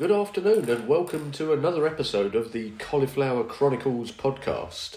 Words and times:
Good 0.00 0.12
afternoon, 0.12 0.70
and 0.70 0.88
welcome 0.88 1.30
to 1.32 1.52
another 1.52 1.86
episode 1.86 2.34
of 2.34 2.52
the 2.52 2.70
Cauliflower 2.78 3.44
Chronicles 3.44 4.10
podcast. 4.10 4.96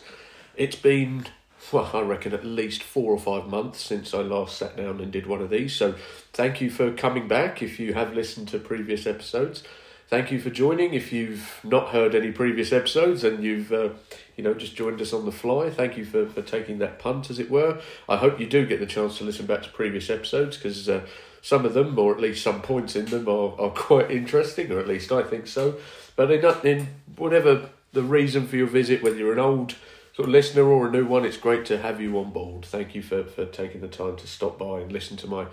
It's 0.56 0.78
been, 0.78 1.26
well, 1.74 1.92
I 1.94 2.00
reckon 2.00 2.34
at 2.34 2.46
least 2.46 2.82
four 2.82 3.12
or 3.12 3.20
five 3.20 3.50
months 3.50 3.82
since 3.82 4.14
I 4.14 4.20
last 4.20 4.58
sat 4.58 4.78
down 4.78 5.02
and 5.02 5.12
did 5.12 5.28
one 5.28 5.42
of 5.42 5.50
these, 5.50 5.76
so 5.76 5.96
thank 6.32 6.62
you 6.62 6.70
for 6.70 6.94
coming 6.94 7.28
back 7.28 7.62
if 7.62 7.82
you 7.82 7.94
have 7.96 8.14
listened 8.14 8.48
to 8.48 8.60
previous 8.60 9.06
episodes. 9.06 9.64
Thank 10.08 10.32
you 10.32 10.40
for 10.40 10.50
joining. 10.50 10.94
If 10.94 11.12
you've 11.12 11.60
not 11.66 11.90
heard 11.90 12.16
any 12.16 12.32
previous 12.32 12.72
episodes 12.72 13.26
and 13.26 13.44
you've, 13.44 13.74
uh, 13.74 13.90
you 14.38 14.44
know, 14.46 14.54
just 14.54 14.78
joined 14.78 15.02
us 15.02 15.12
on 15.12 15.26
the 15.26 15.34
fly, 15.34 15.70
thank 15.70 15.98
you 15.98 16.06
for, 16.06 16.28
for 16.28 16.42
taking 16.42 16.80
that 16.80 17.00
punt, 17.00 17.30
as 17.30 17.40
it 17.40 17.52
were. 17.52 17.82
I 18.08 18.16
hope 18.16 18.40
you 18.40 18.48
do 18.48 18.66
get 18.66 18.80
the 18.80 18.86
chance 18.86 19.18
to 19.18 19.26
listen 19.26 19.48
back 19.48 19.64
to 19.64 19.70
previous 19.70 20.10
episodes 20.10 20.56
because 20.56 20.88
uh, 20.88 21.06
some 21.44 21.66
of 21.66 21.76
them, 21.76 22.00
or 22.00 22.16
at 22.16 22.22
least 22.22 22.42
some 22.42 22.62
points 22.62 22.96
in 22.96 23.06
them, 23.06 23.28
are, 23.28 23.54
are 23.60 23.70
quite 23.70 24.10
interesting, 24.10 24.72
or 24.72 24.80
at 24.80 24.88
least 24.88 25.12
I 25.12 25.22
think 25.22 25.46
so. 25.46 25.76
But 26.16 26.32
in, 26.32 26.46
in 26.66 26.88
whatever 27.16 27.70
the 27.92 28.02
reason 28.02 28.48
for 28.48 28.56
your 28.56 28.68
visit, 28.68 29.04
whether 29.04 29.18
you're 29.18 29.34
an 29.34 29.40
old 29.40 29.76
sort 30.16 30.30
of 30.30 30.34
listener 30.34 30.64
or 30.64 30.88
a 30.88 30.92
new 30.92 31.06
one, 31.06 31.26
it's 31.26 31.38
great 31.38 31.66
to 31.66 31.78
have 31.78 32.02
you 32.02 32.18
on 32.18 32.32
board. 32.32 32.66
Thank 32.66 32.96
you 32.96 33.04
for, 33.04 33.24
for 33.24 33.46
taking 33.46 33.82
the 33.82 33.88
time 33.88 34.16
to 34.16 34.26
stop 34.26 34.58
by 34.58 34.80
and 34.80 34.92
listen 34.92 35.18
to 35.18 35.28
my 35.28 35.48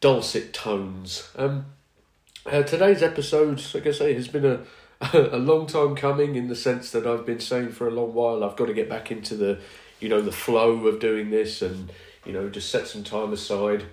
dulcet 0.00 0.54
tones. 0.54 1.30
Um, 1.36 1.66
uh, 2.46 2.62
today's 2.62 3.02
episode, 3.02 3.62
like 3.74 3.86
I 3.86 3.90
say, 3.90 4.14
has 4.14 4.28
been 4.28 4.46
a 4.46 4.60
a 5.12 5.38
long 5.38 5.66
time 5.66 5.94
coming 5.94 6.34
in 6.34 6.48
the 6.48 6.56
sense 6.56 6.90
that 6.90 7.06
I've 7.06 7.24
been 7.24 7.40
saying 7.40 7.70
for 7.70 7.86
a 7.86 7.90
long 7.90 8.14
while 8.14 8.42
I've 8.42 8.56
got 8.56 8.66
to 8.66 8.74
get 8.74 8.88
back 8.88 9.12
into 9.12 9.36
the 9.36 9.60
you 10.00 10.08
know 10.08 10.20
the 10.20 10.32
flow 10.32 10.86
of 10.86 10.98
doing 10.98 11.30
this 11.30 11.62
and 11.62 11.92
you 12.24 12.32
know 12.32 12.48
just 12.48 12.70
set 12.70 12.88
some 12.88 13.04
time 13.04 13.32
aside. 13.32 13.84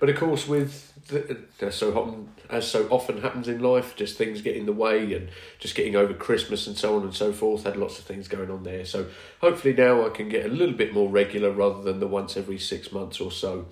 But 0.00 0.08
of 0.08 0.16
course, 0.16 0.48
with 0.48 1.06
the, 1.08 1.70
so 1.70 2.26
as 2.48 2.66
so 2.66 2.88
often 2.88 3.20
happens 3.20 3.48
in 3.48 3.60
life, 3.60 3.94
just 3.94 4.16
things 4.16 4.40
get 4.40 4.56
in 4.56 4.64
the 4.64 4.72
way 4.72 5.12
and 5.12 5.28
just 5.58 5.74
getting 5.74 5.94
over 5.94 6.14
Christmas 6.14 6.66
and 6.66 6.76
so 6.76 6.96
on 6.96 7.02
and 7.02 7.14
so 7.14 7.32
forth. 7.32 7.64
Had 7.64 7.76
lots 7.76 7.98
of 7.98 8.06
things 8.06 8.26
going 8.26 8.50
on 8.50 8.64
there. 8.64 8.86
So 8.86 9.06
hopefully 9.42 9.74
now 9.74 10.06
I 10.06 10.08
can 10.08 10.30
get 10.30 10.46
a 10.46 10.48
little 10.48 10.74
bit 10.74 10.94
more 10.94 11.08
regular 11.08 11.50
rather 11.52 11.82
than 11.82 12.00
the 12.00 12.06
once 12.08 12.36
every 12.36 12.58
six 12.58 12.90
months 12.90 13.20
or 13.20 13.30
so. 13.30 13.66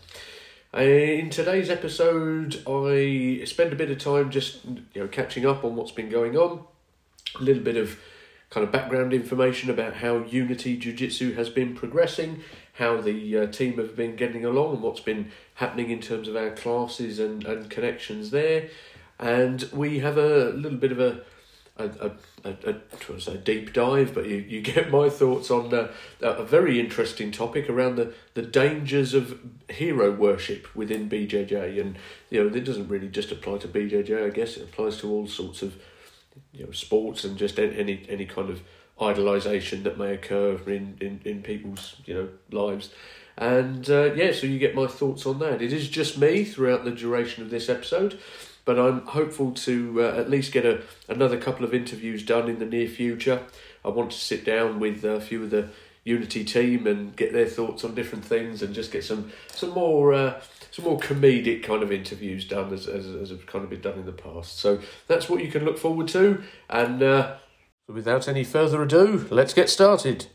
Uh, 0.75 0.81
in 0.81 1.31
today's 1.31 1.71
episode, 1.71 2.63
I 2.67 3.43
spend 3.47 3.73
a 3.73 3.77
bit 3.77 3.91
of 3.91 3.99
time 3.99 4.31
just 4.31 4.65
you 4.67 5.01
know 5.01 5.09
catching 5.09 5.47
up 5.47 5.65
on 5.65 5.77
what's 5.77 5.93
been 5.93 6.11
going 6.11 6.37
on, 6.37 6.63
a 7.41 7.43
little 7.43 7.63
bit 7.63 7.79
of 7.79 7.99
kind 8.51 8.65
of 8.67 8.73
background 8.73 9.15
information 9.15 9.71
about 9.71 9.95
how 9.95 10.19
Unity 10.25 10.77
Jiu 10.77 10.93
Jitsu 10.93 11.35
has 11.35 11.49
been 11.49 11.75
progressing, 11.75 12.43
how 12.79 13.01
the 13.01 13.39
uh, 13.39 13.47
team 13.47 13.77
have 13.79 13.97
been 13.97 14.17
getting 14.17 14.45
along, 14.45 14.75
and 14.75 14.83
what's 14.83 15.01
been 15.01 15.33
happening 15.55 15.91
in 15.91 16.01
terms 16.01 16.29
of 16.29 16.37
our 16.37 16.51
classes 16.51 17.19
and, 17.19 17.45
and 17.45 17.69
connections 17.69 18.31
there. 18.31 18.69
And 19.19 19.69
we 19.73 19.99
have 19.99 20.17
a 20.17 20.51
little 20.51 20.79
bit 20.79 20.93
of 20.93 21.01
a 21.01 21.23
a, 21.79 22.11
a, 22.45 22.57
a, 22.67 22.75
a, 23.31 23.37
deep 23.37 23.73
dive, 23.73 24.13
but 24.13 24.27
you, 24.27 24.37
you 24.37 24.61
get 24.61 24.91
my 24.91 25.09
thoughts 25.09 25.51
on 25.51 25.73
uh, 25.73 25.93
a 26.21 26.45
very 26.45 26.81
interesting 26.81 27.31
topic 27.31 27.71
around 27.71 27.97
the, 27.97 28.13
the 28.35 28.43
dangers 28.43 29.15
of 29.15 29.39
hero 29.69 30.11
worship 30.11 30.75
within 30.75 31.09
BJJ. 31.09 31.81
And, 31.81 31.97
you 32.31 32.43
know, 32.43 32.55
it 32.55 32.65
doesn't 32.65 32.89
really 32.89 33.09
just 33.09 33.31
apply 33.31 33.59
to 33.59 33.69
BJJ, 33.69 34.27
I 34.27 34.31
guess 34.31 34.57
it 34.57 34.65
applies 34.65 34.99
to 34.99 35.11
all 35.11 35.29
sorts 35.29 35.63
of, 35.63 35.77
you 36.53 36.65
know, 36.65 36.73
sports 36.73 37.25
and 37.25 37.37
just 37.37 37.59
any, 37.59 38.05
any 38.09 38.27
kind 38.27 38.51
of 38.51 38.61
idolization 39.01 39.83
that 39.85 39.99
may 39.99 40.13
occur 40.13 40.59
in, 40.67 40.97
in, 41.01 41.21
in 41.25 41.43
people's, 41.43 41.97
you 42.05 42.15
know, 42.15 42.29
lives. 42.51 42.91
And 43.37 43.89
uh, 43.89 44.15
yeah, 44.15 44.33
so 44.33 44.47
you 44.47 44.59
get 44.59 44.75
my 44.75 44.87
thoughts 44.87 45.25
on 45.25 45.39
that. 45.39 45.63
It 45.63 45.73
is 45.73 45.89
just 45.89 46.19
me 46.19 46.45
throughout 46.45 46.85
the 46.85 46.91
duration 46.91 47.43
of 47.43 47.51
this 47.51 47.69
episode 47.69 48.19
but 48.69 48.79
I'm 48.79 49.07
hopeful 49.07 49.53
to 49.53 50.05
uh, 50.05 50.21
at 50.21 50.29
least 50.29 50.53
get 50.53 50.67
a 50.67 50.83
another 51.09 51.41
couple 51.41 51.65
of 51.65 51.73
interviews 51.73 52.23
done 52.23 52.51
in 52.51 52.59
the 52.59 52.67
near 52.67 52.87
future. 52.87 53.47
I 53.83 53.89
want 53.89 54.11
to 54.11 54.19
sit 54.19 54.45
down 54.45 54.79
with 54.79 55.07
a 55.07 55.23
few 55.23 55.45
of 55.45 55.49
the 55.49 55.71
Unity 56.05 56.45
team 56.45 56.87
and 56.87 57.17
get 57.17 57.33
their 57.33 57.47
thoughts 57.47 57.83
on 57.83 57.95
different 57.95 58.27
things 58.27 58.61
and 58.61 58.75
just 58.75 58.93
get 58.93 59.05
some 59.05 59.33
some 59.49 59.71
more 59.71 60.13
uh, 60.13 60.43
some 60.71 60.85
more 60.85 60.99
comedic 60.99 61.63
kind 61.63 61.83
of 61.83 61.91
interviews 61.91 62.47
done 62.47 62.71
as, 62.75 62.87
as 62.87 63.07
as 63.07 63.31
have 63.31 63.47
kind 63.47 63.65
of 63.65 63.71
been 63.71 63.81
done 63.81 63.99
in 63.99 64.05
the 64.05 64.13
past. 64.13 64.59
So 64.59 64.81
that's 65.07 65.31
what 65.31 65.43
you 65.43 65.51
can 65.51 65.65
look 65.65 65.79
forward 65.79 66.09
to. 66.09 66.43
And 66.69 67.03
uh, 67.89 67.93
without 67.93 68.29
any 68.29 68.45
further 68.45 68.83
ado, 68.83 69.27
let's 69.31 69.55
get 69.55 69.69
started. 69.69 70.27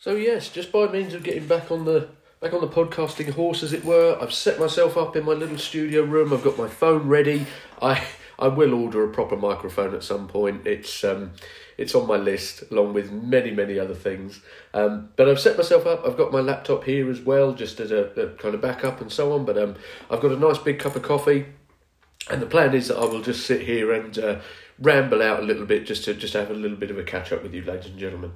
So 0.00 0.14
yes, 0.14 0.48
just 0.48 0.72
by 0.72 0.86
means 0.86 1.12
of 1.12 1.22
getting 1.22 1.46
back 1.46 1.70
on 1.70 1.84
the 1.84 2.08
back 2.40 2.54
on 2.54 2.60
the 2.60 2.68
podcasting 2.68 3.30
horse, 3.30 3.62
as 3.62 3.72
it 3.72 3.84
were, 3.84 4.16
I've 4.20 4.32
set 4.32 4.58
myself 4.58 4.96
up 4.96 5.16
in 5.16 5.24
my 5.24 5.32
little 5.32 5.58
studio 5.58 6.02
room. 6.02 6.32
I've 6.32 6.44
got 6.44 6.56
my 6.56 6.68
phone 6.68 7.08
ready. 7.08 7.46
I 7.82 8.02
I 8.38 8.48
will 8.48 8.72
order 8.72 9.04
a 9.04 9.08
proper 9.08 9.36
microphone 9.36 9.94
at 9.94 10.04
some 10.04 10.28
point. 10.28 10.66
It's 10.66 11.02
um, 11.04 11.32
it's 11.78 11.94
on 11.94 12.06
my 12.06 12.16
list 12.16 12.64
along 12.70 12.92
with 12.92 13.10
many 13.10 13.52
many 13.52 13.78
other 13.78 13.94
things. 13.94 14.40
Um, 14.74 15.08
but 15.16 15.28
I've 15.28 15.40
set 15.40 15.56
myself 15.56 15.86
up. 15.86 16.04
I've 16.06 16.18
got 16.18 16.32
my 16.32 16.40
laptop 16.40 16.84
here 16.84 17.10
as 17.10 17.20
well, 17.20 17.54
just 17.54 17.80
as 17.80 17.90
a, 17.90 18.04
a 18.20 18.28
kind 18.34 18.54
of 18.54 18.60
backup 18.60 19.00
and 19.00 19.10
so 19.10 19.32
on. 19.32 19.44
But 19.44 19.56
um, 19.56 19.76
I've 20.10 20.20
got 20.20 20.32
a 20.32 20.36
nice 20.36 20.58
big 20.58 20.78
cup 20.78 20.96
of 20.96 21.02
coffee, 21.02 21.46
and 22.28 22.42
the 22.42 22.46
plan 22.46 22.74
is 22.74 22.88
that 22.88 22.98
I 22.98 23.06
will 23.06 23.22
just 23.22 23.46
sit 23.46 23.62
here 23.62 23.92
and 23.92 24.18
uh, 24.18 24.40
ramble 24.78 25.22
out 25.22 25.40
a 25.40 25.42
little 25.42 25.66
bit, 25.66 25.86
just 25.86 26.04
to 26.04 26.14
just 26.14 26.34
have 26.34 26.50
a 26.50 26.54
little 26.54 26.76
bit 26.76 26.90
of 26.90 26.98
a 26.98 27.04
catch 27.04 27.32
up 27.32 27.42
with 27.42 27.54
you, 27.54 27.62
ladies 27.62 27.86
and 27.86 27.98
gentlemen. 27.98 28.32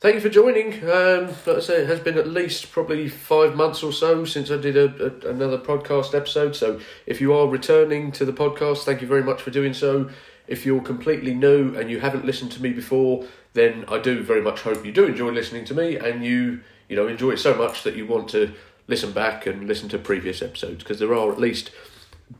Thank 0.00 0.16
you 0.16 0.20
for 0.20 0.28
joining. 0.28 0.74
Um, 0.82 1.28
like 1.46 1.56
I 1.56 1.60
say, 1.60 1.76
it 1.76 1.86
has 1.86 2.00
been 2.00 2.18
at 2.18 2.28
least 2.28 2.70
probably 2.72 3.08
five 3.08 3.56
months 3.56 3.82
or 3.82 3.90
so 3.90 4.26
since 4.26 4.50
I 4.50 4.58
did 4.58 4.76
a, 4.76 4.84
a, 5.02 5.30
another 5.30 5.56
podcast 5.56 6.14
episode. 6.14 6.54
So 6.54 6.78
if 7.06 7.22
you 7.22 7.32
are 7.32 7.48
returning 7.48 8.12
to 8.12 8.26
the 8.26 8.32
podcast, 8.32 8.84
thank 8.84 9.00
you 9.00 9.06
very 9.06 9.22
much 9.22 9.40
for 9.40 9.50
doing 9.50 9.72
so. 9.72 10.10
If 10.46 10.66
you're 10.66 10.82
completely 10.82 11.34
new 11.34 11.74
and 11.74 11.90
you 11.90 12.00
haven't 12.00 12.24
listened 12.24 12.52
to 12.52 12.62
me 12.62 12.70
before, 12.70 13.24
then 13.54 13.84
I 13.88 13.98
do 13.98 14.22
very 14.22 14.42
much 14.42 14.60
hope 14.60 14.84
you 14.84 14.92
do 14.92 15.06
enjoy 15.06 15.30
listening 15.30 15.64
to 15.66 15.74
me 15.74 15.96
and 15.96 16.24
you 16.24 16.60
you 16.88 16.96
know 16.96 17.06
enjoy 17.06 17.30
it 17.30 17.38
so 17.38 17.54
much 17.54 17.82
that 17.84 17.96
you 17.96 18.06
want 18.06 18.28
to 18.30 18.52
listen 18.86 19.12
back 19.12 19.46
and 19.46 19.66
listen 19.66 19.88
to 19.88 19.98
previous 19.98 20.42
episodes 20.42 20.82
because 20.82 20.98
there 20.98 21.14
are 21.14 21.32
at 21.32 21.40
least 21.40 21.70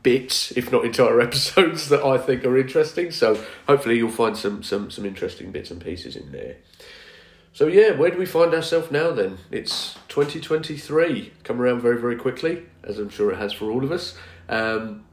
bits, 0.03 0.51
if 0.51 0.71
not 0.71 0.85
entire 0.85 1.19
episodes, 1.29 1.89
that 1.89 2.03
I 2.03 2.17
think 2.17 2.45
are 2.45 2.57
interesting. 2.57 3.11
So 3.11 3.43
hopefully 3.67 3.97
you'll 3.97 4.11
find 4.11 4.37
some 4.37 4.63
some 4.63 4.91
some 4.91 5.05
interesting 5.05 5.51
bits 5.51 5.71
and 5.71 5.81
pieces 5.81 6.15
in 6.15 6.31
there. 6.31 6.57
So 7.53 7.67
yeah, 7.67 7.91
where 7.91 8.11
do 8.11 8.17
we 8.17 8.25
find 8.25 8.53
ourselves 8.53 8.91
now 8.91 9.11
then? 9.11 9.37
It's 9.49 9.93
2023, 10.09 11.31
come 11.43 11.61
around 11.61 11.81
very 11.81 11.99
very 11.99 12.17
quickly, 12.17 12.63
as 12.83 12.99
I'm 12.99 13.09
sure 13.09 13.31
it 13.31 13.37
has 13.37 13.53
for 13.53 13.71
all 13.71 13.83
of 13.83 13.91
us. 13.91 14.17
Um, 14.49 15.04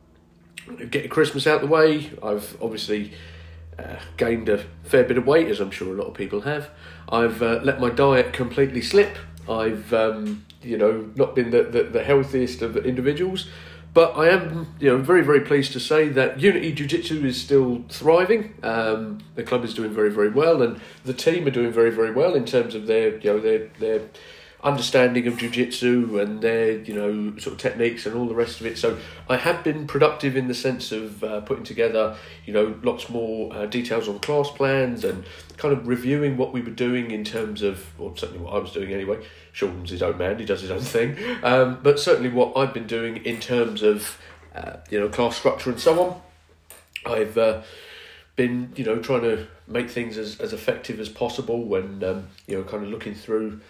getting 0.90 1.10
Christmas 1.10 1.46
out 1.46 1.60
the 1.60 1.66
way, 1.66 2.10
I've 2.22 2.56
obviously 2.62 3.12
uh, 3.78 3.96
gained 4.16 4.48
a 4.48 4.64
fair 4.84 5.04
bit 5.04 5.18
of 5.18 5.26
weight, 5.26 5.48
as 5.48 5.60
I'm 5.60 5.70
sure 5.70 5.92
a 5.92 5.96
lot 5.96 6.08
of 6.08 6.14
people 6.14 6.42
have. 6.42 6.70
I've 7.08 7.42
uh, 7.42 7.60
let 7.62 7.80
my 7.80 7.90
diet 7.90 8.32
completely 8.32 8.82
slip. 8.82 9.16
I've 9.48 9.92
um, 9.92 10.44
you 10.62 10.78
know 10.78 11.10
not 11.14 11.34
been 11.34 11.50
the, 11.50 11.64
the, 11.64 11.82
the 11.84 12.04
healthiest 12.04 12.62
of 12.62 12.76
individuals. 12.76 13.48
But 13.94 14.16
I 14.16 14.30
am, 14.30 14.74
you 14.80 14.88
know, 14.88 14.96
very, 14.96 15.22
very 15.22 15.40
pleased 15.40 15.74
to 15.74 15.80
say 15.80 16.08
that 16.08 16.40
Unity 16.40 16.72
Jiu 16.72 16.86
Jitsu 16.86 17.26
is 17.26 17.38
still 17.38 17.84
thriving. 17.90 18.54
Um, 18.62 19.18
the 19.34 19.42
club 19.42 19.64
is 19.64 19.74
doing 19.74 19.92
very, 19.92 20.10
very 20.10 20.30
well, 20.30 20.62
and 20.62 20.80
the 21.04 21.12
team 21.12 21.46
are 21.46 21.50
doing 21.50 21.70
very, 21.72 21.90
very 21.90 22.10
well 22.10 22.34
in 22.34 22.46
terms 22.46 22.74
of 22.74 22.86
their, 22.86 23.18
you 23.18 23.34
know, 23.34 23.38
their 23.38 23.68
their 23.78 24.00
understanding 24.64 25.26
of 25.26 25.36
jiu-jitsu 25.36 26.20
and 26.20 26.40
their 26.40 26.78
you 26.78 26.94
know 26.94 27.36
sort 27.38 27.54
of 27.54 27.58
techniques 27.58 28.06
and 28.06 28.14
all 28.14 28.26
the 28.26 28.34
rest 28.34 28.60
of 28.60 28.66
it. 28.66 28.78
So 28.78 28.96
i 29.28 29.36
have 29.36 29.64
been 29.64 29.86
productive 29.86 30.36
in 30.36 30.46
the 30.46 30.54
sense 30.54 30.92
of 30.92 31.24
uh, 31.24 31.40
putting 31.40 31.64
together 31.64 32.16
you 32.46 32.52
know 32.52 32.78
lots 32.82 33.08
more 33.08 33.52
uh, 33.52 33.66
details 33.66 34.08
on 34.08 34.20
class 34.20 34.50
plans 34.50 35.04
and 35.04 35.24
kind 35.56 35.76
of 35.76 35.88
reviewing 35.88 36.36
what 36.36 36.52
we 36.52 36.60
were 36.60 36.70
doing 36.70 37.10
in 37.10 37.24
terms 37.24 37.62
of 37.62 37.84
or 37.98 38.16
certainly 38.16 38.42
what 38.42 38.54
i 38.54 38.58
was 38.58 38.72
doing 38.72 38.92
anyway. 38.92 39.24
Sean's 39.52 39.90
his 39.90 40.02
own 40.02 40.16
man 40.16 40.38
he 40.38 40.44
does 40.44 40.60
his 40.60 40.70
own 40.70 40.80
thing. 40.80 41.16
Um, 41.42 41.78
but 41.82 41.98
certainly 41.98 42.30
what 42.30 42.56
i've 42.56 42.72
been 42.72 42.86
doing 42.86 43.16
in 43.24 43.41
terms 43.41 43.82
of 43.82 44.18
uh, 44.54 44.76
you 44.91 45.00
know 45.00 45.08
class 45.08 45.36
structure 45.36 45.70
and 45.70 45.80
so 45.80 46.00
on 46.00 46.20
i've 47.12 47.36
uh, 47.36 47.62
been 48.36 48.72
you 48.76 48.84
know 48.84 48.98
trying 49.00 49.22
to 49.22 49.48
make 49.66 49.91
things 49.91 50.16
as, 50.18 50.38
as 50.41 50.53
effective 50.53 51.00
as 51.00 51.08
possible 51.08 51.65
when 51.65 52.04
um, 52.04 52.28
you 52.47 52.56
know 52.56 52.62
kind 52.62 52.84
of 52.84 52.91
looking 52.91 53.15
through 53.15 53.60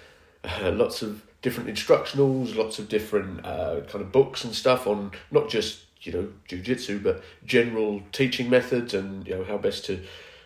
uh, 0.45 0.73
lots 0.73 1.03
of 1.03 1.23
different 1.43 1.69
instructionals, 1.69 2.57
lots 2.57 2.79
of 2.79 2.89
different 2.89 3.45
uh, 3.45 3.81
kind 3.89 4.03
of 4.03 4.13
books 4.13 4.45
and 4.45 4.55
stuff 4.55 4.87
on 4.87 5.13
not 5.31 5.49
just 5.49 5.81
you 6.03 6.13
know 6.13 6.29
jujitsu, 6.49 7.03
but 7.03 7.23
general 7.45 8.03
teaching 8.13 8.51
methods 8.51 8.95
and 8.95 9.27
you 9.27 9.37
know 9.37 9.45
how 9.45 9.59
best 9.59 9.85
to 9.87 10.01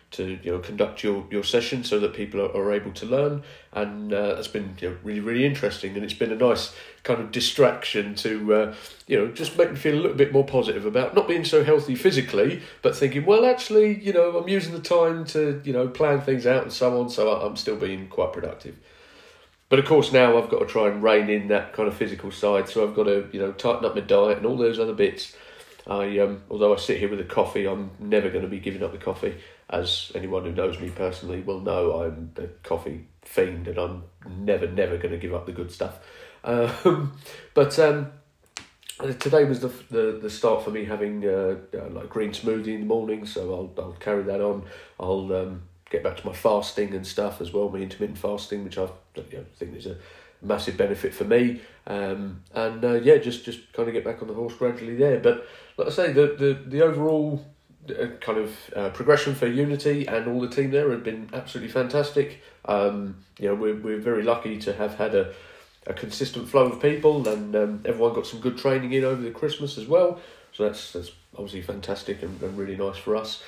to 0.09 0.39
you 0.41 0.51
know 0.51 0.59
conduct 0.59 1.03
your, 1.03 1.25
your 1.29 1.43
session 1.43 1.83
so 1.83 1.99
that 1.99 2.13
people 2.13 2.39
are, 2.39 2.55
are 2.55 2.71
able 2.71 2.91
to 2.93 3.05
learn. 3.05 3.43
And 3.73 4.13
uh, 4.13 4.35
that's 4.35 4.47
been 4.47 4.75
you 4.79 4.89
know, 4.89 4.97
really 5.03 5.19
really 5.19 5.45
interesting. 5.45 5.95
And 5.95 6.03
it's 6.03 6.13
been 6.13 6.31
a 6.31 6.35
nice 6.35 6.73
kind 7.03 7.19
of 7.19 7.31
distraction 7.31 8.15
to 8.15 8.53
uh, 8.53 8.75
you 9.07 9.17
know 9.17 9.31
just 9.31 9.57
make 9.57 9.71
me 9.71 9.77
feel 9.77 9.95
a 9.95 10.01
little 10.01 10.17
bit 10.17 10.31
more 10.31 10.45
positive 10.45 10.85
about 10.85 11.15
not 11.15 11.27
being 11.27 11.45
so 11.45 11.63
healthy 11.63 11.95
physically 11.95 12.61
but 12.81 12.95
thinking 12.95 13.25
well 13.25 13.45
actually 13.45 13.97
you 14.03 14.11
know 14.11 14.37
I'm 14.37 14.49
using 14.49 14.73
the 14.73 14.81
time 14.81 15.23
to 15.27 15.61
you 15.63 15.71
know 15.71 15.87
plan 15.87 16.19
things 16.19 16.45
out 16.45 16.63
and 16.63 16.73
so 16.73 16.99
on 16.99 17.09
so 17.09 17.31
I'm 17.31 17.55
still 17.55 17.77
being 17.77 18.09
quite 18.09 18.33
productive 18.33 18.77
but 19.69 19.79
of 19.79 19.85
course 19.85 20.11
now 20.11 20.37
I've 20.37 20.49
got 20.49 20.59
to 20.59 20.65
try 20.65 20.87
and 20.87 21.03
rein 21.03 21.29
in 21.29 21.47
that 21.49 21.73
kind 21.73 21.87
of 21.87 21.95
physical 21.95 22.31
side. 22.31 22.69
So 22.69 22.87
I've 22.87 22.95
got 22.95 23.03
to 23.03 23.29
you 23.31 23.39
know 23.39 23.51
tighten 23.53 23.85
up 23.85 23.95
my 23.95 24.01
diet 24.01 24.37
and 24.37 24.45
all 24.45 24.57
those 24.57 24.79
other 24.79 24.93
bits. 24.93 25.35
I 25.85 26.19
um, 26.19 26.43
although 26.49 26.73
I 26.73 26.77
sit 26.77 26.99
here 26.99 27.09
with 27.09 27.19
a 27.19 27.25
coffee, 27.25 27.65
I'm 27.65 27.91
never 27.99 28.29
going 28.29 28.43
to 28.43 28.49
be 28.49 28.59
giving 28.59 28.83
up 28.83 28.91
the 28.91 28.97
coffee. 28.97 29.37
As 29.69 30.11
anyone 30.15 30.43
who 30.43 30.51
knows 30.51 30.79
me 30.79 30.89
personally 30.89 31.41
will 31.41 31.59
know, 31.59 32.03
I'm 32.03 32.31
a 32.37 32.47
coffee 32.67 33.07
fiend, 33.23 33.67
and 33.67 33.77
I'm 33.77 34.03
never, 34.29 34.67
never 34.67 34.97
going 34.97 35.11
to 35.11 35.17
give 35.17 35.33
up 35.33 35.45
the 35.45 35.51
good 35.51 35.71
stuff. 35.71 35.99
Um, 36.43 37.17
but 37.53 37.77
um, 37.77 38.11
today 38.99 39.43
was 39.43 39.59
the, 39.59 39.67
the 39.91 40.19
the 40.21 40.29
start 40.29 40.63
for 40.63 40.69
me 40.71 40.85
having 40.85 41.25
uh, 41.25 41.57
uh, 41.73 41.89
like 41.89 42.09
green 42.09 42.31
smoothie 42.31 42.75
in 42.75 42.81
the 42.81 42.85
morning, 42.85 43.25
so 43.25 43.53
I'll 43.53 43.83
I'll 43.83 43.91
carry 43.93 44.23
that 44.23 44.39
on. 44.39 44.63
I'll 44.97 45.33
um, 45.33 45.63
get 45.89 46.03
back 46.03 46.17
to 46.17 46.25
my 46.25 46.33
fasting 46.33 46.93
and 46.93 47.05
stuff 47.05 47.41
as 47.41 47.53
well, 47.53 47.69
my 47.69 47.79
intermittent 47.79 48.17
fasting, 48.17 48.63
which 48.63 48.77
I 48.77 48.89
you 49.15 49.23
know, 49.33 49.45
think 49.57 49.75
is 49.75 49.85
a 49.85 49.97
massive 50.41 50.77
benefit 50.77 51.13
for 51.13 51.23
me. 51.23 51.61
Um, 51.85 52.43
and 52.53 52.83
uh, 52.83 52.93
yeah, 52.95 53.17
just 53.17 53.45
just 53.45 53.71
kind 53.73 53.87
of 53.87 53.93
get 53.93 54.03
back 54.03 54.21
on 54.21 54.27
the 54.27 54.33
horse 54.33 54.53
gradually 54.53 54.95
there. 54.95 55.19
But 55.19 55.47
like 55.77 55.87
I 55.87 55.91
say, 55.91 56.13
the 56.13 56.35
the 56.37 56.59
the 56.65 56.81
overall 56.81 57.45
uh, 57.89 58.07
kind 58.19 58.37
of 58.37 58.55
uh, 58.75 58.89
progression 58.89 59.35
for 59.35 59.47
Unity 59.47 60.05
and 60.07 60.27
all 60.27 60.41
the 60.41 60.49
team 60.49 60.71
there 60.71 60.91
have 60.91 61.03
been 61.03 61.29
absolutely 61.33 61.71
fantastic. 61.71 62.41
Um, 62.65 63.23
you 63.39 63.47
know, 63.47 63.55
we're 63.55 63.75
we're 63.75 63.99
very 63.99 64.23
lucky 64.23 64.57
to 64.59 64.73
have 64.73 64.95
had 64.95 65.15
a 65.15 65.33
a 65.85 65.93
consistent 65.93 66.49
flow 66.49 66.65
of 66.65 66.81
people, 66.81 67.27
and 67.27 67.55
um, 67.55 67.81
everyone 67.85 68.13
got 68.13 68.27
some 68.27 68.41
good 68.41 68.57
training 68.57 68.91
in 68.91 69.05
over 69.05 69.21
the 69.21 69.31
Christmas 69.31 69.77
as 69.77 69.87
well. 69.87 70.19
So 70.51 70.63
that's 70.63 70.91
that's 70.91 71.11
obviously 71.33 71.61
fantastic 71.61 72.23
and, 72.23 72.41
and 72.41 72.57
really 72.57 72.75
nice 72.75 72.97
for 72.97 73.15
us. 73.15 73.43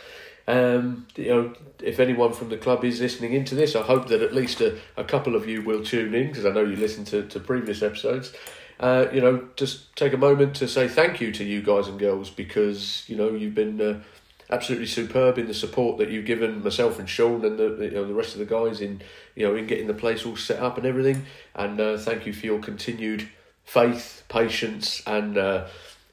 Um, 0.50 1.06
you 1.16 1.30
know, 1.30 1.54
if 1.80 2.00
anyone 2.00 2.34
from 2.34 2.50
the 2.50 2.58
club 2.58 2.84
is 2.84 3.00
listening 3.00 3.34
into 3.34 3.54
this, 3.54 3.76
I 3.76 3.84
hope 3.84 4.08
that 4.08 4.24
at 4.24 4.34
least 4.34 4.62
a, 4.62 4.80
a 4.98 5.04
couple 5.04 5.36
of 5.36 5.48
you 5.48 5.62
will 5.62 5.84
tune 5.84 6.16
in 6.16 6.30
because 6.30 6.44
I 6.44 6.50
know 6.50 6.64
you 6.64 6.76
listened 6.76 7.06
to, 7.08 7.22
to 7.28 7.40
previous 7.40 7.84
episodes. 7.84 8.34
Uh, 8.80 9.06
you 9.14 9.22
know, 9.22 9.48
just 9.56 9.96
take 9.96 10.12
a 10.12 10.18
moment 10.18 10.56
to 10.56 10.68
say 10.68 10.88
thank 10.88 11.22
you 11.22 11.32
to 11.34 11.44
you 11.44 11.62
guys 11.62 11.88
and 11.88 12.00
girls 12.00 12.32
because 12.32 13.04
you 13.08 13.16
know 13.16 13.30
you've 13.30 13.54
been 13.54 13.80
uh, 13.80 14.02
absolutely 14.50 14.88
superb 14.88 15.38
in 15.38 15.46
the 15.46 15.54
support 15.54 16.00
that 16.00 16.10
you've 16.10 16.26
given 16.26 16.64
myself 16.64 16.98
and 16.98 17.08
Sean 17.08 17.46
and 17.46 17.60
the 17.60 17.86
you 17.86 17.92
know 17.92 18.08
the 18.08 18.16
rest 18.16 18.34
of 18.34 18.40
the 18.40 18.46
guys 18.46 18.82
in 18.82 19.04
you 19.36 19.48
know 19.48 19.56
in 19.56 19.68
getting 19.68 19.86
the 19.86 19.94
place 19.94 20.26
all 20.26 20.36
set 20.36 20.58
up 20.60 20.80
and 20.80 20.88
everything. 20.88 21.28
And 21.54 21.80
uh, 21.80 22.00
thank 22.00 22.26
you 22.26 22.34
for 22.34 22.48
your 22.48 22.60
continued 22.60 23.30
faith, 23.66 24.24
patience, 24.30 25.04
and 25.06 25.38
uh, 25.38 25.68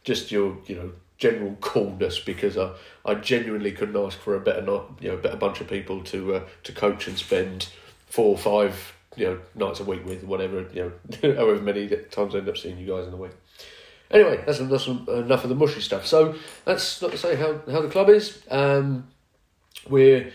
just 0.04 0.30
your 0.30 0.58
you 0.66 0.74
know 0.74 0.92
general 1.18 1.56
coolness 1.60 2.18
because 2.20 2.56
I, 2.56 2.72
I 3.04 3.14
genuinely 3.14 3.72
couldn't 3.72 3.96
ask 3.96 4.18
for 4.18 4.34
a 4.34 4.40
better 4.40 4.62
not 4.62 4.90
you 5.00 5.10
know 5.10 5.16
better 5.16 5.36
bunch 5.36 5.60
of 5.60 5.68
people 5.68 6.02
to 6.04 6.36
uh, 6.36 6.42
to 6.64 6.72
coach 6.72 7.06
and 7.06 7.18
spend 7.18 7.68
four 8.06 8.28
or 8.28 8.38
five 8.38 8.94
you 9.16 9.26
know 9.26 9.40
nights 9.54 9.80
a 9.80 9.84
week 9.84 10.04
with 10.04 10.24
whatever 10.24 10.66
you 10.72 10.92
know 11.22 11.34
however 11.34 11.60
many 11.60 11.88
times 11.88 12.34
I 12.34 12.38
end 12.38 12.48
up 12.48 12.56
seeing 12.56 12.78
you 12.78 12.86
guys 12.86 13.04
in 13.04 13.10
the 13.10 13.16
week. 13.16 13.32
Anyway, 14.10 14.42
that's 14.46 14.58
that's 14.58 14.86
enough 14.86 15.42
of 15.42 15.48
the 15.48 15.56
mushy 15.56 15.80
stuff. 15.80 16.06
So 16.06 16.36
that's 16.64 17.02
not 17.02 17.10
to 17.10 17.18
say 17.18 17.34
how 17.34 17.60
how 17.70 17.82
the 17.82 17.88
club 17.88 18.08
is. 18.08 18.40
Um, 18.50 19.08
we're 19.88 20.32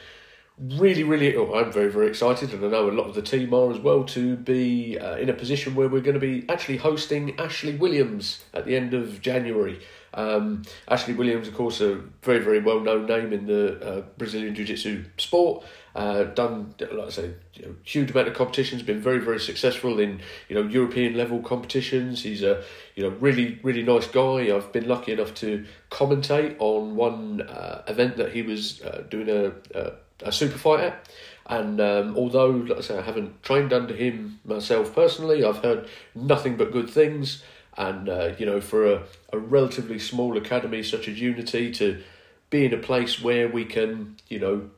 really, 0.62 1.04
really, 1.04 1.36
oh, 1.36 1.54
I'm 1.54 1.72
very, 1.72 1.90
very 1.90 2.08
excited, 2.08 2.54
and 2.54 2.64
I 2.64 2.70
know 2.70 2.90
a 2.90 2.92
lot 2.92 3.08
of 3.08 3.16
the 3.16 3.22
team 3.22 3.54
are 3.54 3.72
as 3.72 3.80
well, 3.80 4.04
to 4.06 4.36
be 4.36 4.98
uh, 4.98 5.16
in 5.16 5.30
a 5.30 5.34
position 5.34 5.76
where 5.76 5.88
we're 5.88 6.02
going 6.02 6.20
to 6.20 6.20
be 6.20 6.46
actually 6.50 6.78
hosting 6.78 7.40
Ashley 7.40 7.76
Williams 7.76 8.44
at 8.54 8.66
the 8.66 8.76
end 8.76 8.94
of 8.94 9.22
January. 9.22 9.80
Um, 10.14 10.64
Ashley 10.88 11.14
Williams, 11.14 11.48
of 11.48 11.54
course, 11.54 11.80
a 11.82 12.02
very, 12.24 12.40
very 12.40 12.60
well 12.60 12.80
known 12.80 13.06
name 13.06 13.32
in 13.32 13.46
the 13.46 13.80
uh, 13.80 14.02
Brazilian 14.18 14.54
Jiu 14.54 14.66
Jitsu 14.66 15.06
sport. 15.18 15.64
Uh, 15.94 16.24
done, 16.24 16.74
like 16.80 17.08
I 17.08 17.10
say, 17.10 17.32
you 17.54 17.66
know, 17.66 17.76
huge 17.84 18.12
amount 18.12 18.28
of 18.28 18.34
competitions. 18.34 18.82
Been 18.82 19.02
very, 19.02 19.20
very 19.20 19.40
successful 19.40 20.00
in 20.00 20.22
you 20.48 20.56
know 20.56 20.64
European 20.68 21.16
level 21.16 21.40
competitions. 21.42 22.24
He's 22.24 22.44
a 22.44 22.64
you 22.96 23.04
know 23.04 23.16
really, 23.20 23.60
really 23.64 23.84
nice 23.84 24.08
guy. 24.08 24.56
I've 24.56 24.72
been 24.72 24.88
lucky 24.88 25.14
enough 25.14 25.34
to 25.36 25.66
commentate 25.90 26.56
on 26.60 26.96
one 26.96 27.42
uh, 27.42 27.84
event 27.88 28.18
that 28.18 28.32
he 28.32 28.42
was 28.42 28.82
uh, 28.82 29.04
doing 29.10 29.30
a, 29.30 29.52
a, 29.78 29.92
a 30.24 30.32
super 30.32 30.58
fight 30.58 30.82
at. 30.82 31.10
And 31.48 31.82
um, 31.82 32.16
although, 32.16 32.50
like 32.50 32.78
I 32.78 32.82
say, 32.82 32.98
I 32.98 33.02
haven't 33.02 33.44
trained 33.44 33.74
under 33.74 33.94
him 33.94 34.40
myself 34.46 34.96
personally, 34.96 35.44
I've 35.44 35.58
heard 35.58 35.90
nothing 36.16 36.56
but 36.56 36.72
good 36.72 36.90
things. 36.90 37.44
And 37.78 38.10
uh, 38.10 38.34
you 38.38 38.46
know, 38.46 38.62
for 38.62 38.92
a, 38.92 39.04
a 39.32 39.38
relatively 39.38 40.00
small 40.00 40.38
academy 40.38 40.84
such 40.84 41.08
as 41.08 41.20
Unity 41.20 41.72
to 41.74 42.02
be 42.50 42.66
in 42.66 42.74
a 42.74 42.78
place 42.78 43.22
where 43.22 43.48
we 43.48 43.66
can, 43.66 44.18
you 44.28 44.40
know, 44.40 44.70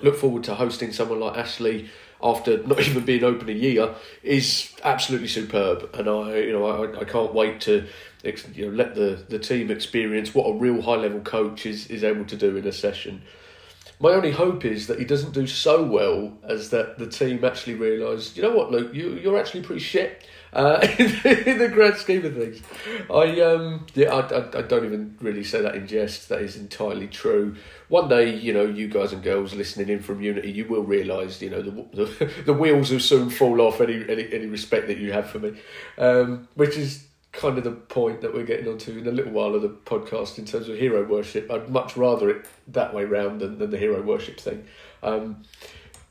look 0.00 0.16
forward 0.16 0.44
to 0.44 0.54
hosting 0.54 0.92
someone 0.92 1.20
like 1.20 1.36
Ashley 1.36 1.90
after 2.22 2.62
not 2.66 2.80
even 2.86 3.04
being 3.04 3.24
open 3.24 3.48
a 3.48 3.52
year 3.52 3.94
is 4.22 4.72
absolutely 4.84 5.28
superb. 5.28 5.90
And 5.94 6.08
I, 6.08 6.38
you 6.38 6.52
know, 6.52 6.66
I, 6.66 7.00
I 7.00 7.04
can't 7.04 7.34
wait 7.34 7.60
to 7.62 7.86
you 8.54 8.66
know 8.66 8.72
let 8.76 8.94
the, 8.94 9.24
the 9.28 9.38
team 9.38 9.70
experience 9.70 10.34
what 10.34 10.46
a 10.46 10.54
real 10.54 10.82
high 10.82 10.96
level 10.96 11.20
coach 11.20 11.66
is, 11.66 11.88
is 11.88 12.04
able 12.04 12.24
to 12.26 12.36
do 12.36 12.56
in 12.56 12.66
a 12.66 12.72
session. 12.72 13.22
My 14.02 14.14
only 14.14 14.32
hope 14.32 14.64
is 14.64 14.88
that 14.88 14.98
he 14.98 15.04
doesn't 15.04 15.32
do 15.32 15.46
so 15.46 15.84
well 15.84 16.36
as 16.42 16.70
that 16.70 16.98
the 16.98 17.06
team 17.06 17.44
actually 17.44 17.74
realise, 17.74 18.36
you 18.36 18.42
know 18.42 18.50
what, 18.50 18.72
Luke, 18.72 18.92
you 18.92 19.12
you're 19.14 19.38
actually 19.38 19.62
pretty 19.62 19.80
shit 19.80 20.26
uh, 20.52 20.84
in 20.98 21.58
the 21.58 21.70
grand 21.72 21.94
scheme 21.94 22.24
of 22.24 22.34
things. 22.34 22.60
I 23.08 23.40
um 23.42 23.86
yeah 23.94 24.12
I, 24.12 24.40
I, 24.40 24.58
I 24.58 24.62
don't 24.62 24.84
even 24.84 25.16
really 25.20 25.44
say 25.44 25.62
that 25.62 25.76
in 25.76 25.86
jest. 25.86 26.28
That 26.30 26.42
is 26.42 26.56
entirely 26.56 27.06
true. 27.06 27.54
One 27.90 28.08
day, 28.08 28.34
you 28.34 28.52
know, 28.52 28.64
you 28.64 28.88
guys 28.88 29.12
and 29.12 29.22
girls 29.22 29.54
listening 29.54 29.88
in 29.88 30.00
from 30.00 30.20
Unity, 30.20 30.50
you 30.50 30.64
will 30.64 30.82
realise, 30.82 31.40
you 31.40 31.50
know, 31.50 31.62
the, 31.62 31.70
the 31.70 32.32
the 32.46 32.52
wheels 32.52 32.90
will 32.90 32.98
soon 32.98 33.30
fall 33.30 33.60
off 33.60 33.80
any 33.80 34.04
any 34.08 34.32
any 34.32 34.46
respect 34.46 34.88
that 34.88 34.98
you 34.98 35.12
have 35.12 35.30
for 35.30 35.38
me, 35.38 35.52
um, 35.96 36.48
which 36.56 36.76
is 36.76 37.06
kind 37.32 37.56
of 37.56 37.64
the 37.64 37.72
point 37.72 38.20
that 38.20 38.34
we're 38.34 38.44
getting 38.44 38.68
onto 38.68 38.98
in 38.98 39.06
a 39.06 39.10
little 39.10 39.32
while 39.32 39.54
of 39.54 39.62
the 39.62 39.68
podcast 39.68 40.38
in 40.38 40.44
terms 40.44 40.68
of 40.68 40.76
hero 40.76 41.02
worship. 41.04 41.50
I'd 41.50 41.70
much 41.70 41.96
rather 41.96 42.30
it 42.30 42.46
that 42.68 42.94
way 42.94 43.04
round 43.04 43.40
than, 43.40 43.58
than 43.58 43.70
the 43.70 43.78
hero 43.78 44.02
worship 44.02 44.38
thing. 44.38 44.66
Um, 45.02 45.42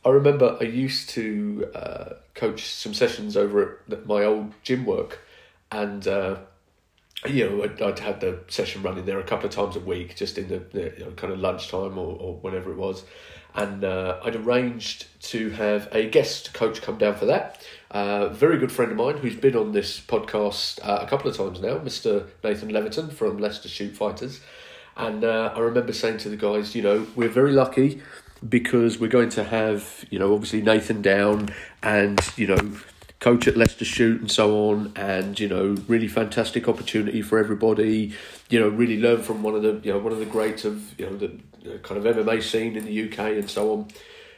I 0.04 0.10
remember 0.10 0.58
I 0.60 0.64
used 0.64 1.10
to 1.10 1.70
uh, 1.76 2.14
coach 2.34 2.66
some 2.66 2.94
sessions 2.94 3.38
over 3.38 3.82
at 3.90 4.08
my 4.08 4.24
old 4.24 4.54
gym 4.64 4.84
work, 4.84 5.20
and 5.72 6.08
uh, 6.08 6.38
you 7.28 7.48
know 7.48 7.64
I'd, 7.64 7.80
I'd, 7.80 8.00
had 8.00 8.20
the 8.20 8.40
session 8.48 8.82
running 8.82 9.06
there 9.06 9.20
a 9.20 9.24
couple 9.24 9.46
of 9.46 9.52
times 9.52 9.76
a 9.76 9.80
week, 9.80 10.16
just 10.16 10.40
in 10.40 10.48
the, 10.48 10.94
you 10.98 11.06
know, 11.06 11.12
kind 11.12 11.32
of 11.32 11.40
lunchtime 11.40 12.00
or, 12.00 12.18
or 12.20 12.36
whenever 12.38 12.72
it 12.72 12.78
was, 12.78 13.04
and 13.56 13.84
uh, 13.84 14.20
I'd 14.24 14.36
arranged 14.36 15.08
to 15.24 15.50
have 15.52 15.90
a 15.92 16.10
guest 16.10 16.54
coach 16.54 16.82
come 16.82 16.98
down 16.98 17.16
for 17.16 17.26
that. 17.26 17.62
Uh, 17.90 18.30
very 18.30 18.58
good 18.58 18.72
friend 18.72 18.92
of 18.92 18.98
mine 18.98 19.18
who's 19.18 19.36
been 19.36 19.56
on 19.56 19.74
this 19.74 20.00
podcast 20.00 20.80
uh, 20.88 21.00
a 21.02 21.08
couple 21.08 21.30
of 21.30 21.36
times 21.36 21.60
now, 21.60 21.78
Mr. 21.78 22.28
Nathan 22.44 22.70
Leverton 22.70 23.12
from 23.12 23.38
Leicester 23.38 23.68
Shoot 23.68 23.96
Fighters. 23.96 24.40
And 24.96 25.24
uh, 25.24 25.54
I 25.56 25.60
remember 25.60 25.94
saying 25.94 26.20
to 26.20 26.30
the 26.30 26.38
guys, 26.38 26.76
you 26.76 26.82
know, 26.82 27.08
we're 27.16 27.30
very 27.30 27.52
lucky 27.52 28.02
because 28.48 29.00
we're 29.00 29.08
going 29.08 29.30
to 29.30 29.44
have, 29.44 30.06
you 30.10 30.20
know, 30.20 30.34
obviously 30.34 30.62
Nathan 30.62 31.02
down 31.02 31.50
and, 31.84 32.20
you 32.38 32.48
know, 32.48 32.78
coach 33.22 33.48
at 33.48 33.56
Leicester 33.56 33.86
Shoot 33.86 34.20
and 34.20 34.30
so 34.30 34.70
on, 34.70 34.92
and 34.96 35.40
you 35.40 35.48
know, 35.48 35.78
really 35.88 36.10
fantastic 36.10 36.68
opportunity 36.68 37.22
for 37.22 37.38
everybody. 37.38 38.14
You 38.50 38.60
know, 38.60 38.68
really 38.68 39.00
learn 39.00 39.22
from 39.22 39.44
one 39.44 39.56
of 39.56 39.62
the 39.62 39.80
you 39.84 39.94
know 39.94 40.00
one 40.00 40.12
of 40.12 40.20
the 40.20 40.26
greats 40.26 40.66
of 40.66 41.00
you 41.00 41.06
know 41.06 41.16
the 41.16 41.40
kind 41.84 42.06
of 42.06 42.16
MMA 42.16 42.42
scene 42.42 42.76
in 42.76 42.86
the 42.86 43.12
UK 43.12 43.20
and 43.38 43.50
so 43.50 43.74
on. 43.74 43.88